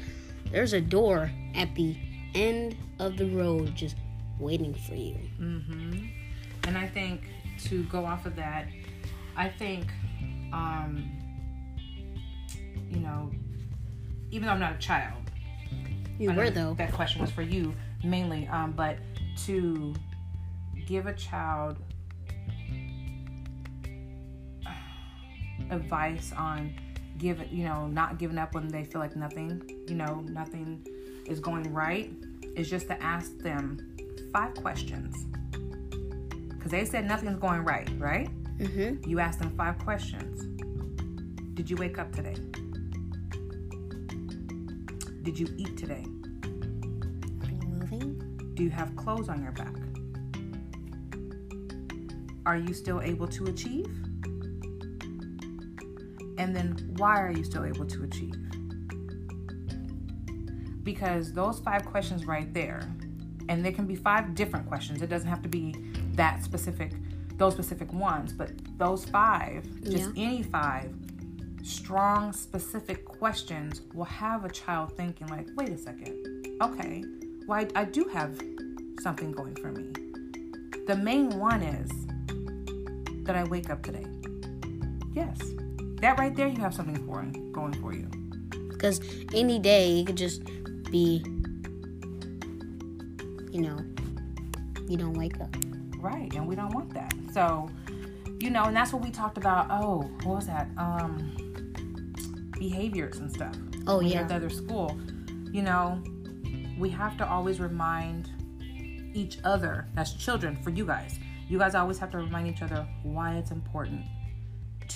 there's 0.51 0.73
a 0.73 0.81
door 0.81 1.29
at 1.53 1.75
the 1.75 1.95
end 2.33 2.75
of 2.97 3.17
the 3.17 3.27
road 3.27 3.75
just 3.75 3.95
waiting 4.39 4.73
for 4.73 4.95
you. 4.95 5.19
Mm-hmm. 5.39 6.07
And 6.63 6.77
I 6.79 6.87
think 6.87 7.21
to 7.65 7.83
go 7.83 8.05
off 8.05 8.25
of 8.25 8.35
that, 8.37 8.65
I 9.37 9.49
think, 9.49 9.85
um, 10.51 11.11
you 12.89 13.01
know, 13.01 13.29
even 14.31 14.47
though 14.47 14.53
I'm 14.53 14.59
not 14.59 14.75
a 14.75 14.79
child, 14.79 15.23
You 16.17 16.31
were 16.31 16.49
though. 16.49 16.73
That 16.75 16.93
question 16.93 17.21
was 17.21 17.31
for 17.31 17.41
you 17.41 17.73
mainly, 18.03 18.47
um, 18.47 18.71
but 18.71 18.97
to 19.45 19.93
give 20.87 21.05
a 21.05 21.13
child 21.13 21.77
advice 25.69 26.33
on 26.37 26.73
give 27.17 27.39
you 27.51 27.63
know, 27.63 27.87
not 27.87 28.17
giving 28.17 28.37
up 28.37 28.55
when 28.55 28.67
they 28.67 28.83
feel 28.83 28.99
like 28.99 29.15
nothing, 29.15 29.61
you 29.87 29.95
know, 29.95 30.21
nothing 30.27 30.85
is 31.27 31.39
going 31.39 31.71
right, 31.71 32.11
is 32.55 32.69
just 32.69 32.87
to 32.87 33.01
ask 33.01 33.37
them 33.37 33.95
five 34.33 34.55
questions. 34.55 35.25
Because 36.49 36.71
they 36.71 36.83
said 36.83 37.05
nothing's 37.05 37.39
going 37.39 37.61
right, 37.61 37.89
right? 37.97 38.29
Mm-hmm. 38.57 39.07
You 39.07 39.19
ask 39.19 39.39
them 39.39 39.55
five 39.55 39.77
questions. 39.79 40.47
Did 41.53 41.69
you 41.69 41.75
wake 41.75 41.99
up 41.99 42.11
today? 42.11 42.35
Did 45.23 45.37
you 45.37 45.47
eat 45.57 45.77
today? 45.77 46.03
Are 47.43 47.51
you 47.51 47.67
moving? 47.67 48.51
Do 48.55 48.63
you 48.63 48.71
have 48.71 48.95
clothes 48.95 49.29
on 49.29 49.43
your 49.43 49.51
back? 49.51 49.75
Are 52.45 52.57
you 52.57 52.73
still 52.73 53.01
able 53.01 53.27
to 53.27 53.45
achieve? 53.45 53.85
And 56.39 56.55
then 56.55 56.95
why 56.97 57.21
are 57.21 57.31
you 57.31 57.43
still 57.43 57.65
able 57.65 57.85
to 57.85 58.03
achieve? 58.03 58.33
Because 60.83 61.31
those 61.33 61.59
five 61.59 61.85
questions 61.85 62.25
right 62.25 62.51
there, 62.51 62.81
and 63.47 63.63
there 63.63 63.71
can 63.71 63.85
be 63.85 63.95
five 63.95 64.33
different 64.33 64.67
questions. 64.67 65.03
It 65.03 65.07
doesn't 65.07 65.29
have 65.29 65.43
to 65.43 65.49
be 65.49 65.75
that 66.15 66.43
specific, 66.43 66.93
those 67.37 67.53
specific 67.53 67.93
ones, 67.93 68.33
but 68.33 68.51
those 68.79 69.05
five, 69.05 69.63
just 69.83 70.15
Yeah. 70.15 70.23
any 70.25 70.41
five 70.41 70.95
strong, 71.63 72.33
specific 72.33 73.05
questions 73.05 73.81
will 73.93 74.05
have 74.05 74.45
a 74.45 74.49
child 74.49 74.95
thinking, 74.95 75.27
like, 75.27 75.47
wait 75.55 75.69
a 75.69 75.77
second, 75.77 76.57
okay, 76.61 77.03
well, 77.47 77.59
I, 77.59 77.81
I 77.81 77.85
do 77.85 78.05
have 78.13 78.39
something 79.01 79.31
going 79.31 79.55
for 79.55 79.71
me. 79.71 79.91
The 80.87 80.95
main 80.95 81.37
one 81.37 81.61
is 81.61 81.91
that 83.25 83.35
I 83.35 83.43
wake 83.45 83.69
up 83.69 83.83
today. 83.83 84.05
Yes. 85.13 85.37
That 86.01 86.17
right 86.17 86.35
there, 86.35 86.47
you 86.47 86.59
have 86.59 86.73
something 86.73 86.95
for 87.05 87.23
going 87.51 87.73
for 87.81 87.93
you. 87.93 88.07
Because 88.69 88.99
any 89.33 89.59
day 89.59 89.99
it 89.99 90.07
could 90.07 90.17
just 90.17 90.43
be, 90.91 91.23
you 93.51 93.61
know, 93.61 93.77
you 94.87 94.97
don't 94.97 95.13
wake 95.13 95.39
up. 95.39 95.55
Right. 95.97 96.33
And 96.33 96.47
we 96.47 96.55
don't 96.55 96.73
want 96.73 96.93
that. 96.93 97.13
So, 97.31 97.69
you 98.39 98.49
know, 98.49 98.63
and 98.63 98.75
that's 98.75 98.91
what 98.91 99.03
we 99.03 99.11
talked 99.11 99.37
about. 99.37 99.67
Oh, 99.69 99.99
what 100.23 100.37
was 100.37 100.47
that? 100.47 100.67
Um 100.77 101.50
behaviors 102.61 103.17
and 103.17 103.29
stuff. 103.31 103.55
Oh, 103.87 103.97
when 103.97 104.05
yeah. 104.07 104.13
You're 104.13 104.21
at 104.21 104.29
the 104.29 104.35
other 104.35 104.49
school. 104.49 104.97
You 105.51 105.63
know, 105.63 106.01
we 106.77 106.89
have 106.89 107.17
to 107.17 107.27
always 107.27 107.59
remind 107.59 108.29
each 109.13 109.39
other 109.43 109.87
as 109.97 110.13
children 110.13 110.55
for 110.63 110.69
you 110.69 110.85
guys. 110.85 111.17
You 111.49 111.57
guys 111.57 111.73
always 111.75 111.97
have 111.97 112.11
to 112.11 112.17
remind 112.19 112.47
each 112.47 112.61
other 112.61 112.87
why 113.03 113.33
it's 113.35 113.51
important 113.51 114.05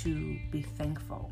to 0.03 0.39
be 0.51 0.61
thankful. 0.61 1.31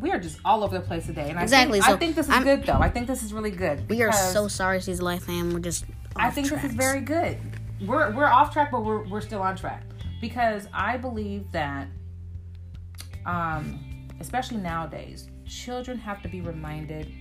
We 0.00 0.12
are 0.12 0.20
just 0.20 0.38
all 0.44 0.62
over 0.62 0.76
the 0.78 0.84
place 0.84 1.06
today, 1.06 1.30
and 1.30 1.40
Exactly, 1.40 1.80
I 1.80 1.82
think, 1.82 1.86
so 1.86 1.94
I 1.94 1.96
think 1.98 2.16
this 2.16 2.26
is 2.26 2.32
I'm- 2.32 2.44
good 2.44 2.62
though. 2.64 2.74
I 2.74 2.90
think 2.90 3.06
this 3.06 3.22
is 3.22 3.32
really 3.32 3.50
good. 3.50 3.88
We 3.88 4.02
are 4.02 4.12
so 4.12 4.46
sorry, 4.48 4.80
Seeds 4.82 4.98
of 4.98 5.04
Life 5.04 5.24
fam. 5.24 5.54
We're 5.54 5.60
just. 5.60 5.86
I 6.14 6.30
think 6.30 6.48
this 6.50 6.62
is 6.62 6.74
very 6.74 7.00
good. 7.00 7.38
We're 7.80 8.12
we're 8.14 8.26
off 8.26 8.52
track, 8.52 8.70
but 8.70 8.84
we're 8.84 9.04
we're 9.08 9.22
still 9.22 9.40
on 9.40 9.56
track 9.56 9.82
because 10.20 10.68
I 10.72 10.98
believe 10.98 11.50
that, 11.52 11.88
um, 13.24 13.80
especially 14.20 14.58
nowadays, 14.58 15.28
children 15.46 15.98
have 15.98 16.22
to 16.22 16.28
be 16.28 16.40
reminded 16.40 17.12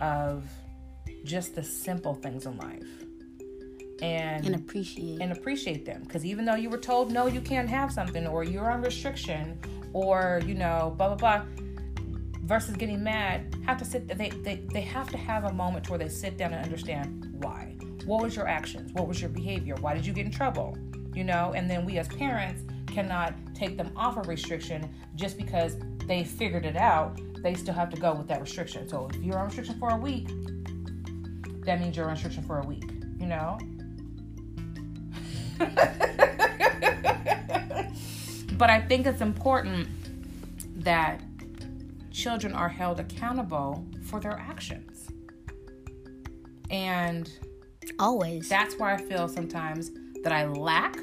of 0.00 0.48
just 1.24 1.54
the 1.54 1.62
simple 1.62 2.14
things 2.14 2.46
in 2.46 2.56
life, 2.58 2.88
and 4.02 4.46
and 4.46 4.54
appreciate. 4.54 5.20
and 5.20 5.32
appreciate 5.32 5.84
them. 5.84 6.02
Because 6.02 6.24
even 6.24 6.44
though 6.44 6.54
you 6.54 6.70
were 6.70 6.78
told 6.78 7.10
no, 7.12 7.26
you 7.26 7.40
can't 7.40 7.68
have 7.68 7.92
something, 7.92 8.26
or 8.26 8.44
you're 8.44 8.70
on 8.70 8.82
restriction, 8.82 9.58
or 9.92 10.40
you 10.44 10.54
know, 10.54 10.94
blah 10.96 11.14
blah 11.14 11.16
blah, 11.16 11.44
versus 12.42 12.76
getting 12.76 13.02
mad, 13.02 13.56
have 13.66 13.78
to 13.78 13.84
sit. 13.84 14.06
They 14.08 14.30
they 14.30 14.56
they 14.72 14.82
have 14.82 15.08
to 15.10 15.16
have 15.16 15.44
a 15.44 15.52
moment 15.52 15.88
where 15.88 15.98
they 15.98 16.08
sit 16.08 16.36
down 16.36 16.52
and 16.52 16.64
understand 16.64 17.36
why. 17.40 17.74
What 18.04 18.22
was 18.22 18.36
your 18.36 18.46
actions? 18.46 18.92
What 18.92 19.08
was 19.08 19.20
your 19.20 19.30
behavior? 19.30 19.74
Why 19.80 19.94
did 19.94 20.06
you 20.06 20.12
get 20.12 20.26
in 20.26 20.32
trouble? 20.32 20.76
You 21.14 21.24
know, 21.24 21.54
and 21.56 21.68
then 21.68 21.84
we 21.84 21.98
as 21.98 22.06
parents 22.08 22.62
cannot 22.96 23.34
take 23.54 23.76
them 23.76 23.92
off 23.94 24.16
a 24.16 24.22
restriction 24.22 24.88
just 25.16 25.36
because 25.36 25.76
they 26.06 26.24
figured 26.24 26.64
it 26.64 26.76
out. 26.76 27.20
They 27.42 27.52
still 27.52 27.74
have 27.74 27.90
to 27.90 28.00
go 28.00 28.14
with 28.14 28.26
that 28.28 28.40
restriction. 28.40 28.88
So 28.88 29.10
if 29.12 29.22
you're 29.22 29.36
on 29.36 29.48
restriction 29.48 29.78
for 29.78 29.90
a 29.90 29.98
week, 29.98 30.28
that 31.66 31.78
means 31.78 31.94
you're 31.94 32.06
on 32.06 32.12
restriction 32.12 32.42
for 32.44 32.60
a 32.60 32.66
week. 32.66 32.90
You 33.20 33.26
know. 33.26 33.58
but 38.56 38.70
I 38.70 38.80
think 38.80 39.06
it's 39.06 39.20
important 39.20 39.88
that 40.82 41.20
children 42.10 42.54
are 42.54 42.70
held 42.70 42.98
accountable 42.98 43.84
for 44.04 44.20
their 44.20 44.38
actions. 44.38 45.10
And 46.70 47.30
Always. 47.98 48.48
that's 48.48 48.78
where 48.78 48.88
I 48.88 48.96
feel 48.96 49.28
sometimes 49.28 49.90
that 50.22 50.32
I 50.32 50.46
lack. 50.46 50.96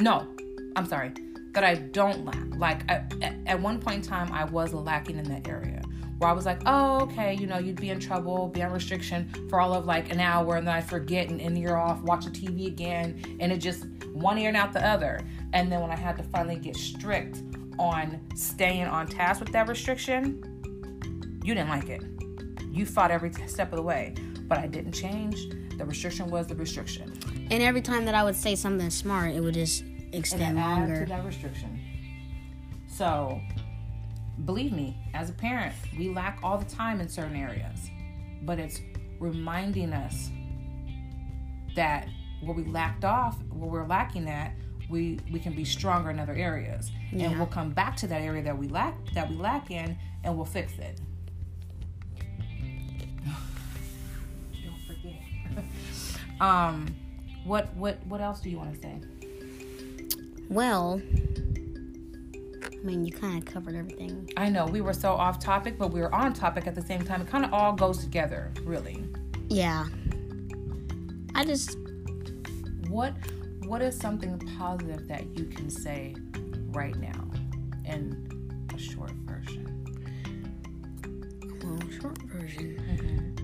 No, 0.00 0.33
I'm 0.76 0.86
sorry, 0.86 1.12
that 1.52 1.64
I 1.64 1.74
don't 1.76 2.24
lack. 2.24 2.56
Like 2.58 2.90
at, 2.90 3.12
at- 3.46 3.60
one 3.60 3.78
point 3.80 4.04
in 4.04 4.10
time, 4.10 4.32
I 4.32 4.44
was 4.44 4.72
lacking 4.74 5.18
in 5.18 5.24
that 5.28 5.46
area 5.48 5.82
where 6.18 6.30
I 6.30 6.32
was 6.32 6.46
like, 6.46 6.60
oh, 6.66 7.00
okay, 7.02 7.34
you 7.34 7.46
know, 7.46 7.58
you'd 7.58 7.80
be 7.80 7.90
in 7.90 7.98
trouble, 7.98 8.48
be 8.48 8.62
on 8.62 8.72
restriction 8.72 9.28
for 9.48 9.60
all 9.60 9.74
of 9.74 9.84
like 9.86 10.12
an 10.12 10.20
hour, 10.20 10.56
and 10.56 10.66
then 10.66 10.74
I 10.74 10.80
forget 10.80 11.28
and 11.28 11.40
in 11.40 11.56
ear 11.56 11.76
off, 11.76 12.00
watch 12.02 12.24
the 12.24 12.30
TV 12.30 12.66
again, 12.66 13.36
and 13.40 13.50
it 13.52 13.58
just 13.58 13.86
one 14.12 14.38
ear 14.38 14.48
and 14.48 14.56
out 14.56 14.72
the 14.72 14.84
other. 14.86 15.20
And 15.52 15.70
then 15.72 15.80
when 15.80 15.90
I 15.90 15.96
had 15.96 16.16
to 16.18 16.22
finally 16.24 16.56
get 16.56 16.76
strict 16.76 17.42
on 17.78 18.20
staying 18.36 18.84
on 18.86 19.08
task 19.08 19.40
with 19.40 19.50
that 19.52 19.66
restriction, 19.68 21.40
you 21.44 21.54
didn't 21.54 21.68
like 21.68 21.88
it. 21.88 22.02
You 22.70 22.86
fought 22.86 23.10
every 23.10 23.32
step 23.48 23.72
of 23.72 23.76
the 23.76 23.82
way, 23.82 24.14
but 24.48 24.58
I 24.58 24.66
didn't 24.68 24.92
change. 24.92 25.48
The 25.76 25.84
restriction 25.84 26.30
was 26.30 26.46
the 26.46 26.54
restriction. 26.54 27.12
and 27.50 27.62
every 27.62 27.82
time 27.82 28.04
that 28.04 28.14
I 28.14 28.22
would 28.22 28.36
say 28.36 28.54
something 28.54 28.90
smart, 28.90 29.32
it 29.32 29.40
would 29.42 29.54
just 29.54 29.84
extend 30.18 30.56
longer. 30.56 31.00
to 31.00 31.06
that 31.06 31.24
restriction. 31.24 31.80
So, 32.86 33.40
believe 34.44 34.72
me, 34.72 34.96
as 35.14 35.30
a 35.30 35.32
parent, 35.32 35.74
we 35.98 36.08
lack 36.08 36.38
all 36.42 36.58
the 36.58 36.64
time 36.64 37.00
in 37.00 37.08
certain 37.08 37.36
areas, 37.36 37.90
but 38.42 38.58
it's 38.58 38.80
reminding 39.18 39.92
us 39.92 40.30
that 41.74 42.08
what 42.40 42.56
we 42.56 42.64
lacked 42.64 43.04
off, 43.04 43.36
what 43.50 43.70
we're 43.70 43.86
lacking 43.86 44.28
at, 44.28 44.54
we 44.90 45.18
we 45.32 45.40
can 45.40 45.54
be 45.54 45.64
stronger 45.64 46.10
in 46.10 46.18
other 46.20 46.34
areas, 46.34 46.92
and 47.12 47.36
we'll 47.38 47.46
come 47.46 47.70
back 47.70 47.96
to 47.96 48.06
that 48.06 48.20
area 48.20 48.42
that 48.42 48.56
we 48.56 48.68
lack 48.68 48.94
that 49.14 49.28
we 49.30 49.36
lack 49.36 49.70
in, 49.70 49.96
and 50.22 50.36
we'll 50.36 50.44
fix 50.44 50.74
it. 50.78 51.00
Don't 54.62 54.80
forget. 54.86 55.22
um, 56.40 56.94
what 57.44 57.74
what 57.74 58.04
what 58.06 58.20
else 58.20 58.40
do 58.40 58.50
you 58.50 58.58
want 58.58 58.74
to 58.74 58.80
say? 58.80 59.00
Well, 60.48 61.00
I 62.64 62.76
mean, 62.86 63.04
you 63.04 63.12
kind 63.12 63.38
of 63.38 63.44
covered 63.52 63.74
everything. 63.74 64.28
I 64.36 64.48
know 64.50 64.66
we 64.66 64.80
were 64.80 64.92
so 64.92 65.12
off 65.12 65.38
topic, 65.40 65.78
but 65.78 65.90
we 65.92 66.00
were 66.00 66.14
on 66.14 66.32
topic 66.34 66.66
at 66.66 66.74
the 66.74 66.82
same 66.82 67.02
time. 67.04 67.22
It 67.22 67.28
kind 67.28 67.44
of 67.44 67.52
all 67.54 67.72
goes 67.72 67.98
together, 67.98 68.52
really. 68.62 69.04
Yeah. 69.48 69.86
I 71.34 71.44
just, 71.44 71.76
What 72.88 73.14
what 73.66 73.80
is 73.80 73.96
something 73.98 74.38
positive 74.58 75.08
that 75.08 75.24
you 75.38 75.46
can 75.46 75.70
say 75.70 76.14
right 76.72 76.94
now 76.96 77.30
in 77.86 78.66
a 78.74 78.78
short 78.78 79.12
version? 79.24 79.70
well, 81.64 81.78
short 82.00 82.18
version. 82.24 83.40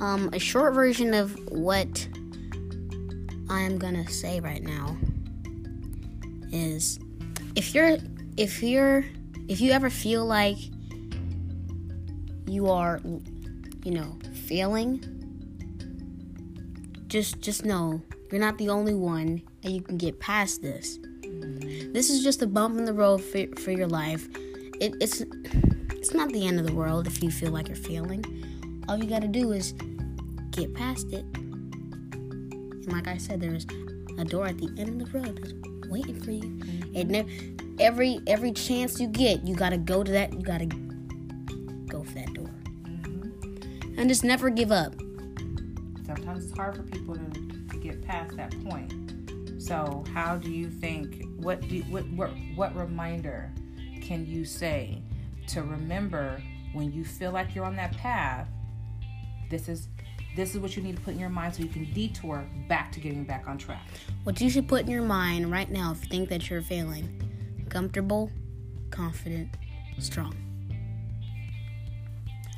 Um, 0.00 0.28
a 0.32 0.38
short 0.40 0.74
version 0.74 1.14
of 1.14 1.38
what 1.52 2.08
I'm 3.48 3.78
gonna 3.78 4.08
say 4.08 4.40
right 4.40 4.62
now 4.62 4.96
is 6.52 6.98
if 7.56 7.74
you're 7.74 7.98
if 8.36 8.62
you're 8.62 9.04
if 9.48 9.60
you 9.60 9.72
ever 9.72 9.90
feel 9.90 10.24
like 10.24 10.58
you 12.46 12.68
are 12.68 13.00
you 13.84 13.90
know 13.90 14.18
failing 14.46 15.04
just 17.08 17.40
just 17.40 17.64
know 17.64 18.00
you're 18.30 18.40
not 18.40 18.56
the 18.58 18.68
only 18.68 18.94
one 18.94 19.42
and 19.64 19.74
you 19.74 19.82
can 19.82 19.98
get 19.98 20.20
past 20.20 20.62
this. 20.62 20.98
This 21.92 22.10
is 22.10 22.22
just 22.22 22.42
a 22.42 22.46
bump 22.46 22.78
in 22.78 22.84
the 22.84 22.92
road 22.92 23.18
for, 23.18 23.44
for 23.60 23.72
your 23.72 23.88
life. 23.88 24.28
It, 24.80 24.94
it's 25.00 25.22
it's 25.92 26.14
not 26.14 26.30
the 26.30 26.46
end 26.46 26.58
of 26.58 26.66
the 26.66 26.72
world 26.72 27.06
if 27.06 27.22
you 27.22 27.30
feel 27.30 27.50
like 27.50 27.68
you're 27.68 27.76
failing. 27.76 28.84
All 28.88 28.96
you 28.96 29.08
gotta 29.08 29.28
do 29.28 29.52
is 29.52 29.74
get 30.52 30.72
past 30.74 31.12
it. 31.12 31.24
And 31.34 32.92
like 32.92 33.06
i 33.08 33.16
said 33.16 33.40
there's 33.40 33.66
a 34.20 34.24
door 34.24 34.46
at 34.46 34.58
the 34.58 34.68
end 34.78 35.00
of 35.00 35.12
the 35.12 35.18
road 35.18 35.38
that's 35.38 35.88
waiting 35.90 36.20
for 36.20 36.30
you 36.30 36.60
and 36.94 37.80
every 37.80 38.20
every 38.26 38.52
chance 38.52 39.00
you 39.00 39.08
get 39.08 39.46
you 39.46 39.54
gotta 39.54 39.78
go 39.78 40.02
to 40.04 40.12
that 40.12 40.32
you 40.32 40.42
gotta 40.42 40.66
go 41.86 42.04
for 42.04 42.14
that 42.14 42.32
door 42.34 42.50
mm-hmm. 42.84 43.98
and 43.98 44.08
just 44.08 44.22
never 44.22 44.50
give 44.50 44.70
up 44.70 44.94
Sometimes 46.14 46.44
it's 46.46 46.56
hard 46.56 46.74
for 46.74 46.82
people 46.82 47.14
to, 47.14 47.30
to 47.68 47.76
get 47.76 48.04
past 48.04 48.36
that 48.36 48.52
point. 48.64 48.92
So, 49.62 50.02
how 50.12 50.36
do 50.36 50.50
you 50.50 50.68
think? 50.68 51.24
What 51.36 51.60
do 51.68 51.82
what 51.82 52.02
what 52.10 52.30
what 52.56 52.74
reminder 52.74 53.52
can 54.02 54.26
you 54.26 54.44
say 54.44 55.02
to 55.48 55.62
remember 55.62 56.42
when 56.72 56.92
you 56.92 57.04
feel 57.04 57.30
like 57.30 57.54
you're 57.54 57.64
on 57.64 57.76
that 57.76 57.96
path? 57.96 58.48
This 59.50 59.68
is 59.68 59.86
this 60.36 60.54
is 60.54 60.60
what 60.60 60.76
you 60.76 60.82
need 60.82 60.96
to 60.96 61.02
put 61.02 61.14
in 61.14 61.20
your 61.20 61.28
mind 61.28 61.54
so 61.54 61.62
you 61.62 61.68
can 61.68 61.84
detour 61.92 62.46
back 62.68 62.92
to 62.92 63.00
getting 63.00 63.24
back 63.24 63.48
on 63.48 63.58
track. 63.58 63.86
what 64.24 64.40
you 64.40 64.48
should 64.50 64.68
put 64.68 64.82
in 64.82 64.90
your 64.90 65.02
mind 65.02 65.50
right 65.50 65.70
now 65.70 65.92
if 65.92 66.02
you 66.02 66.08
think 66.08 66.28
that 66.28 66.48
you're 66.48 66.62
failing 66.62 67.08
comfortable 67.68 68.30
confident 68.90 69.48
strong 69.98 70.34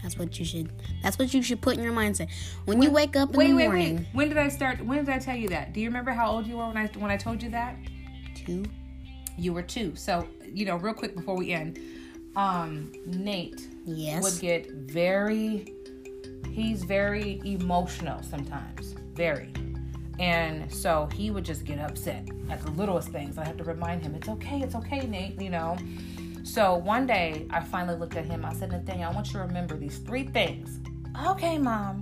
that's 0.03 0.19
what 0.19 0.39
you 0.39 0.45
should 0.45 0.71
that's 1.03 1.19
what 1.19 1.33
you 1.33 1.43
should 1.43 1.61
put 1.61 1.77
in 1.77 1.83
your 1.83 1.93
mindset 1.93 2.29
when 2.65 2.83
you 2.83 2.91
wake 2.91 3.15
up 3.17 3.31
in 3.31 3.37
Wait, 3.37 3.49
the 3.49 3.55
wait, 3.55 3.67
morning 3.67 3.97
wait. 3.99 4.07
When 4.13 4.29
did 4.29 4.39
I 4.39 4.49
start? 4.49 4.85
When 4.85 4.99
did 5.05 5.09
I 5.09 5.19
tell 5.19 5.37
you 5.37 5.49
that? 5.49 5.73
Do 5.73 5.81
you 5.81 5.89
remember 5.89 6.11
how 6.11 6.31
old 6.31 6.47
you 6.47 6.57
were 6.57 6.67
when 6.67 6.77
I 6.77 6.87
when 6.99 7.11
I 7.11 7.17
told 7.17 7.43
you 7.43 7.51
that? 7.51 7.77
two 8.35 8.65
You 9.39 9.53
were 9.53 9.63
two. 9.63 9.95
So 9.95 10.27
you 10.45 10.65
know, 10.67 10.77
real 10.77 10.95
quick 10.95 11.15
before 11.15 11.37
we 11.37 11.53
end, 11.53 11.79
um, 12.37 12.93
Nate 13.07 13.69
yes 13.85 14.23
would 14.23 14.41
get 14.41 14.71
very 14.73 15.73
he's 16.53 16.85
very 16.85 17.41
emotional 17.45 18.23
sometimes 18.23 18.95
very. 19.15 19.53
And 20.19 20.73
so 20.73 21.09
he 21.15 21.31
would 21.31 21.45
just 21.45 21.65
get 21.65 21.79
upset 21.79 22.29
at 22.51 22.61
the 22.61 22.71
littlest 22.73 23.09
things. 23.09 23.39
I 23.39 23.45
have 23.45 23.57
to 23.57 23.65
remind 23.65 24.03
him 24.03 24.15
it's 24.15 24.29
okay 24.29 24.61
it's 24.61 24.75
okay 24.75 25.07
nate 25.07 25.41
you 25.41 25.51
know. 25.51 25.77
So 26.45 26.75
one 26.75 27.07
day 27.07 27.47
i 27.51 27.61
finally 27.61 27.97
looked 27.97 28.17
at 28.17 28.25
him. 28.25 28.45
I 28.45 28.53
said 28.53 28.71
nathaniel 28.71 29.11
i 29.11 29.15
want 29.15 29.29
you 29.29 29.35
to 29.35 29.39
remember 29.41 29.77
these 29.77 29.99
three 29.99 30.25
things. 30.25 30.81
Okay 31.27 31.59
mom. 31.59 32.01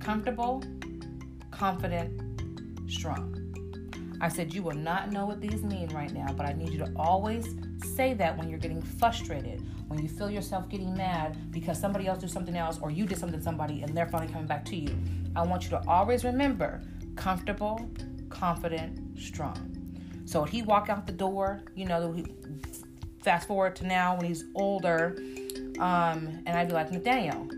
Comfortable 0.00 0.62
confident 1.50 2.22
strong. 2.90 3.32
I 4.20 4.28
said, 4.28 4.54
You 4.54 4.62
will 4.62 4.74
not 4.74 5.10
know 5.10 5.26
what 5.26 5.40
these 5.40 5.62
mean 5.62 5.88
right 5.88 6.12
now, 6.12 6.32
but 6.32 6.46
I 6.46 6.52
need 6.52 6.70
you 6.70 6.78
to 6.78 6.92
always 6.96 7.54
say 7.94 8.14
that 8.14 8.36
when 8.36 8.48
you're 8.48 8.58
getting 8.58 8.82
frustrated, 8.82 9.62
when 9.88 10.02
you 10.02 10.08
feel 10.08 10.30
yourself 10.30 10.68
getting 10.68 10.96
mad 10.96 11.50
because 11.50 11.80
somebody 11.80 12.06
else 12.06 12.18
did 12.18 12.30
something 12.30 12.56
else 12.56 12.78
or 12.80 12.90
you 12.90 13.06
did 13.06 13.18
something 13.18 13.38
to 13.38 13.44
somebody 13.44 13.82
and 13.82 13.96
they're 13.96 14.08
finally 14.08 14.32
coming 14.32 14.46
back 14.46 14.64
to 14.66 14.76
you. 14.76 14.96
I 15.34 15.42
want 15.42 15.64
you 15.64 15.70
to 15.70 15.82
always 15.86 16.24
remember 16.24 16.82
comfortable, 17.14 17.88
confident, 18.28 19.18
strong. 19.18 19.72
So 20.24 20.44
he 20.44 20.62
walk 20.62 20.88
out 20.88 21.06
the 21.06 21.12
door, 21.12 21.62
you 21.74 21.86
know, 21.86 22.16
fast 23.22 23.46
forward 23.46 23.76
to 23.76 23.86
now 23.86 24.16
when 24.16 24.26
he's 24.26 24.44
older, 24.54 25.16
um, 25.78 26.42
and 26.46 26.50
I'd 26.50 26.68
be 26.68 26.74
like, 26.74 26.90
Nathaniel, 26.90 27.48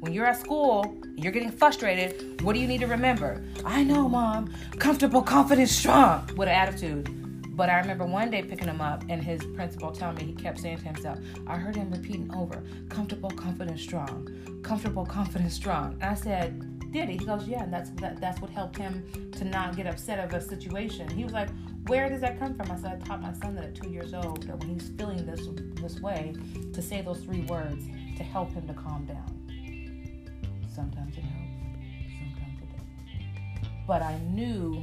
when 0.00 0.12
you're 0.12 0.26
at 0.26 0.40
school, 0.40 0.96
you're 1.16 1.32
getting 1.32 1.50
frustrated. 1.50 2.42
What 2.42 2.54
do 2.54 2.58
you 2.58 2.66
need 2.66 2.80
to 2.80 2.86
remember? 2.86 3.44
I 3.64 3.84
know, 3.84 4.08
mom. 4.08 4.52
Comfortable, 4.78 5.22
confident, 5.22 5.68
strong. 5.68 6.26
With 6.36 6.48
an 6.48 6.54
attitude. 6.54 7.21
But 7.54 7.68
I 7.68 7.78
remember 7.78 8.06
one 8.06 8.30
day 8.30 8.42
picking 8.42 8.68
him 8.68 8.80
up 8.80 9.04
and 9.10 9.22
his 9.22 9.44
principal 9.44 9.92
telling 9.92 10.16
me 10.16 10.24
he 10.24 10.32
kept 10.32 10.58
saying 10.58 10.78
to 10.78 10.84
himself, 10.84 11.18
I 11.46 11.58
heard 11.58 11.76
him 11.76 11.90
repeating 11.90 12.32
over, 12.34 12.62
comfortable, 12.88 13.30
confident, 13.30 13.78
strong. 13.78 14.28
Comfortable, 14.62 15.04
confident, 15.04 15.52
strong. 15.52 15.92
And 16.00 16.04
I 16.04 16.14
said, 16.14 16.90
Did 16.92 17.10
he? 17.10 17.18
He 17.18 17.24
goes, 17.26 17.46
Yeah, 17.46 17.64
and 17.64 17.72
that's 17.72 17.90
that, 18.00 18.20
that's 18.20 18.40
what 18.40 18.50
helped 18.50 18.78
him 18.78 19.30
to 19.32 19.44
not 19.44 19.76
get 19.76 19.86
upset 19.86 20.18
of 20.18 20.32
a 20.32 20.40
situation. 20.40 21.10
He 21.10 21.24
was 21.24 21.34
like, 21.34 21.50
Where 21.88 22.08
does 22.08 22.22
that 22.22 22.38
come 22.38 22.54
from? 22.54 22.70
I 22.70 22.76
said, 22.76 23.02
I 23.02 23.06
taught 23.06 23.20
my 23.20 23.34
son 23.34 23.54
that 23.56 23.64
at 23.64 23.74
two 23.74 23.90
years 23.90 24.14
old, 24.14 24.44
that 24.44 24.58
when 24.58 24.70
he's 24.70 24.88
feeling 24.96 25.26
this 25.26 25.46
this 25.74 26.00
way, 26.00 26.34
to 26.72 26.80
say 26.80 27.02
those 27.02 27.20
three 27.20 27.42
words 27.42 27.84
to 28.16 28.22
help 28.22 28.50
him 28.52 28.66
to 28.66 28.74
calm 28.74 29.04
down. 29.04 29.38
Sometimes 30.74 31.18
it 31.18 31.24
helps, 31.24 31.52
sometimes 32.18 32.62
it 32.62 32.68
doesn't. 32.72 33.86
But 33.86 34.00
I 34.00 34.18
knew 34.20 34.82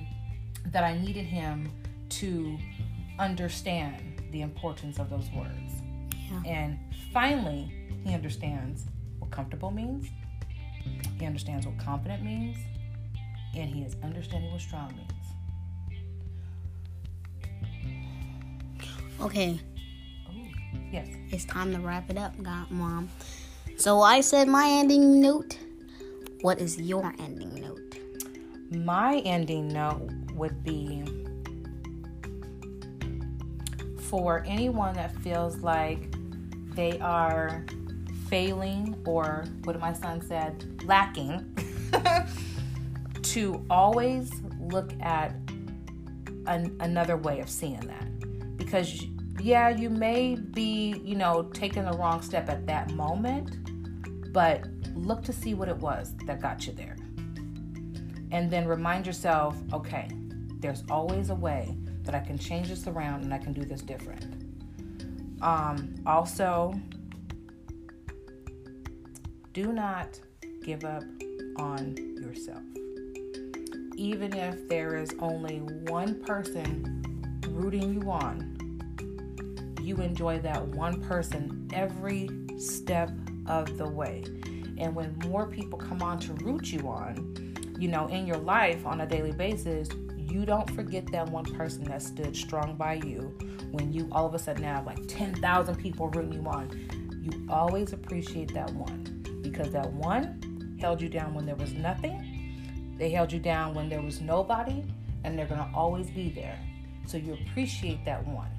that 0.68 0.84
I 0.84 1.00
needed 1.00 1.26
him 1.26 1.68
to 2.10 2.58
understand 3.18 4.22
the 4.32 4.42
importance 4.42 5.00
of 5.00 5.10
those 5.10 5.30
words. 5.36 5.74
Yeah. 6.32 6.42
And 6.46 6.80
finally, 7.14 7.74
he 8.06 8.14
understands 8.14 8.86
what 9.20 9.32
comfortable 9.32 9.72
means, 9.72 10.08
he 11.20 11.26
understands 11.26 11.66
what 11.66 11.78
confident 11.78 12.24
means, 12.24 12.58
and 13.56 13.70
he 13.70 13.82
is 13.82 13.96
understanding 14.04 14.52
what 14.52 14.62
strong 14.62 14.94
means. 14.96 15.12
Okay, 19.22 19.60
Oh, 20.30 20.32
yes. 20.92 21.08
it's 21.30 21.44
time 21.46 21.74
to 21.74 21.80
wrap 21.80 22.10
it 22.10 22.18
up, 22.18 22.42
God, 22.42 22.72
Mom. 22.72 23.10
So 23.76 24.02
I 24.02 24.22
said 24.22 24.48
my 24.48 24.68
ending 24.70 25.20
note. 25.20 25.58
What 26.42 26.60
is 26.60 26.80
your 26.80 27.14
ending 27.20 27.62
note? 27.62 27.98
My 28.72 29.18
ending 29.26 29.68
note 29.68 30.10
would 30.36 30.64
be 30.64 31.04
for 34.10 34.44
anyone 34.48 34.96
that 34.96 35.16
feels 35.18 35.58
like 35.58 36.16
they 36.74 37.00
are 37.00 37.64
failing 38.28 39.00
or 39.06 39.46
what 39.64 39.80
my 39.80 39.94
son 39.94 40.22
said, 40.22 40.84
lacking, 40.86 41.56
to 43.22 43.64
always 43.70 44.32
look 44.60 44.92
at 45.00 45.36
an, 46.48 46.76
another 46.80 47.18
way 47.18 47.40
of 47.40 47.50
seeing 47.50 47.80
that. 47.82 48.58
Because, 48.58 49.06
yeah, 49.40 49.70
you 49.70 49.90
may 49.90 50.36
be, 50.36 51.00
you 51.04 51.16
know, 51.16 51.44
taking 51.54 51.86
the 51.86 51.94
wrong 51.94 52.22
step 52.22 52.50
at 52.50 52.66
that 52.66 52.92
moment, 52.92 54.34
but 54.34 54.66
look 54.96 55.24
to 55.24 55.34
see 55.34 55.54
what 55.54 55.70
it 55.70 55.78
was 55.78 56.16
that 56.26 56.42
got 56.42 56.66
you 56.66 56.74
there. 56.74 56.98
And 58.32 58.50
then 58.50 58.68
remind 58.68 59.06
yourself, 59.06 59.56
okay, 59.72 60.10
there's 60.60 60.84
always 60.90 61.30
a 61.30 61.36
way 61.36 61.76
that 62.10 62.20
I 62.20 62.26
can 62.26 62.40
change 62.40 62.70
this 62.70 62.88
around 62.88 63.22
and 63.24 63.32
I 63.32 63.38
can 63.38 63.54
do 63.54 63.64
this 63.64 63.84
different. 63.84 64.26
Um, 65.44 65.94
also, 66.08 66.74
do 69.54 69.72
not 69.72 70.20
give 70.64 70.86
up 70.86 71.04
on 71.58 71.96
yourself. 72.20 72.64
Even 73.96 74.34
if 74.34 74.68
there 74.68 74.96
is 74.96 75.12
only 75.20 75.58
one 75.60 76.16
person 76.24 77.38
rooting 77.48 77.94
you 77.94 78.10
on, 78.10 78.56
you 79.80 79.98
enjoy 79.98 80.40
that 80.40 80.66
one 80.70 81.04
person 81.04 81.70
every 81.74 82.28
step 82.58 83.12
of 83.46 83.78
the 83.78 83.88
way. 83.88 84.24
And 84.80 84.96
when 84.96 85.16
more 85.28 85.46
people 85.46 85.78
come 85.78 86.02
on 86.02 86.18
to 86.22 86.34
root 86.34 86.72
you 86.72 86.88
on, 86.88 87.76
you 87.78 87.88
know, 87.88 88.08
in 88.08 88.26
your 88.26 88.38
life 88.38 88.88
on 88.88 89.02
a 89.02 89.06
daily 89.06 89.32
basis, 89.32 89.90
you 90.30 90.46
don't 90.46 90.70
forget 90.72 91.06
that 91.12 91.28
one 91.30 91.46
person 91.46 91.84
that 91.86 92.02
stood 92.02 92.36
strong 92.36 92.76
by 92.76 92.96
you 92.96 93.38
when 93.72 93.92
you 93.92 94.08
all 94.12 94.26
of 94.26 94.34
a 94.34 94.40
sudden 94.40 94.64
have 94.64 94.86
like 94.86 95.00
10,000 95.08 95.76
people 95.76 96.10
rooting 96.10 96.34
you 96.34 96.48
on. 96.50 96.70
You 97.22 97.48
always 97.50 97.94
appreciate 97.94 98.54
that 98.54 98.72
one 98.74 99.40
because 99.42 99.72
that 99.72 99.92
one 99.92 100.78
held 100.80 101.02
you 101.02 101.10
down 101.10 101.34
when 101.34 101.46
there 101.46 101.56
was 101.56 101.74
nothing. 101.74 102.96
They 102.98 103.10
held 103.10 103.32
you 103.32 103.40
down 103.40 103.74
when 103.74 103.90
there 103.90 104.02
was 104.02 104.22
nobody, 104.22 104.84
and 105.24 105.38
they're 105.38 105.48
going 105.48 105.60
to 105.60 105.70
always 105.74 106.10
be 106.10 106.30
there. 106.30 106.60
So 107.06 107.18
you 107.18 107.34
appreciate 107.34 108.04
that 108.06 108.26
one. 108.28 108.50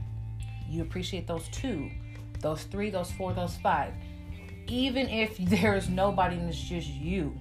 You 0.68 0.83
appreciate 0.83 1.26
those 1.26 1.48
two, 1.48 1.90
those 2.40 2.64
three, 2.64 2.90
those 2.90 3.11
four, 3.12 3.33
those 3.33 3.56
five. 3.56 3.94
Even 4.66 5.09
if 5.09 5.37
there 5.40 5.76
is 5.76 5.88
nobody 5.88 6.37
and 6.37 6.48
it's 6.48 6.59
just 6.59 6.88
you, 6.88 7.38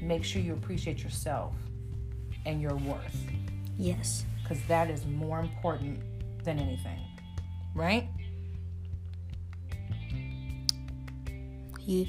make 0.00 0.24
sure 0.24 0.40
you 0.42 0.54
appreciate 0.54 1.02
yourself 1.02 1.54
and 2.46 2.60
your 2.60 2.76
worth 2.76 3.16
Yes. 3.78 4.24
because 4.42 4.62
that 4.66 4.90
is 4.90 5.06
more 5.06 5.40
important 5.40 6.00
than 6.44 6.58
anything, 6.58 6.98
right? 7.74 8.08
You 11.86 12.06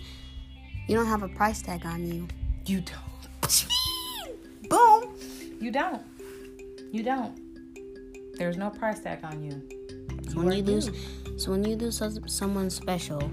you 0.88 0.96
don't 0.96 1.06
have 1.06 1.24
a 1.24 1.30
price 1.30 1.62
tag 1.62 1.86
on 1.86 2.06
you. 2.06 2.28
You 2.66 2.82
don't. 2.82 3.66
Boom. 4.70 5.16
You 5.62 5.72
don't. 5.72 6.02
You 6.92 7.04
don't. 7.04 7.40
There's 8.38 8.58
no 8.58 8.70
price 8.70 9.00
tag 9.00 9.20
on 9.24 9.44
you. 9.44 9.62
When 10.34 10.52
you 10.52 10.64
lose 10.64 10.90
so 11.38 11.52
when 11.52 11.64
you 11.64 11.76
lose 11.76 12.02
someone 12.28 12.70
special, 12.70 13.32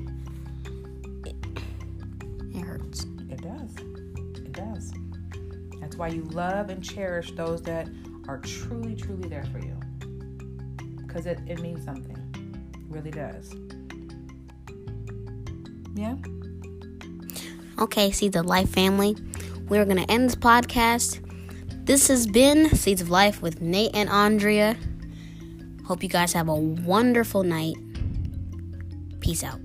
it, 1.25 1.35
it 2.55 2.61
hurts. 2.61 3.07
It 3.31 3.43
does. 3.43 3.75
It 4.37 4.53
does. 4.53 4.93
That's 5.81 5.97
why 5.97 6.09
you 6.09 6.23
love 6.25 6.71
and 6.71 6.83
cherish 6.83 7.33
those 7.33 7.63
that 7.63 7.89
are 8.29 8.39
truly, 8.39 8.95
truly 8.95 9.29
there 9.29 9.45
for 9.47 9.59
you. 9.59 9.77
Because 11.07 11.27
it, 11.27 11.39
it 11.47 11.61
means 11.61 11.85
something. 11.85 12.17
It 12.75 12.81
really 12.89 13.11
does. 13.11 13.55
Yeah? 15.95 16.17
Okay, 17.79 18.11
Seeds 18.11 18.37
of 18.37 18.47
Life 18.47 18.71
family. 18.71 19.17
We're 19.69 19.85
going 19.85 20.05
to 20.05 20.11
end 20.11 20.29
this 20.29 20.37
podcast. 20.37 21.23
This 21.87 22.09
has 22.09 22.27
been 22.27 22.71
Seeds 22.71 23.01
of 23.01 23.11
Life 23.11 23.43
with 23.43 23.61
Nate 23.61 23.95
and 23.95 24.09
Andrea. 24.09 24.77
Hope 25.87 26.03
you 26.03 26.09
guys 26.09 26.33
have 26.33 26.49
a 26.49 26.55
wonderful 26.55 27.43
night. 27.43 27.77
Peace 29.21 29.45
out. 29.45 29.61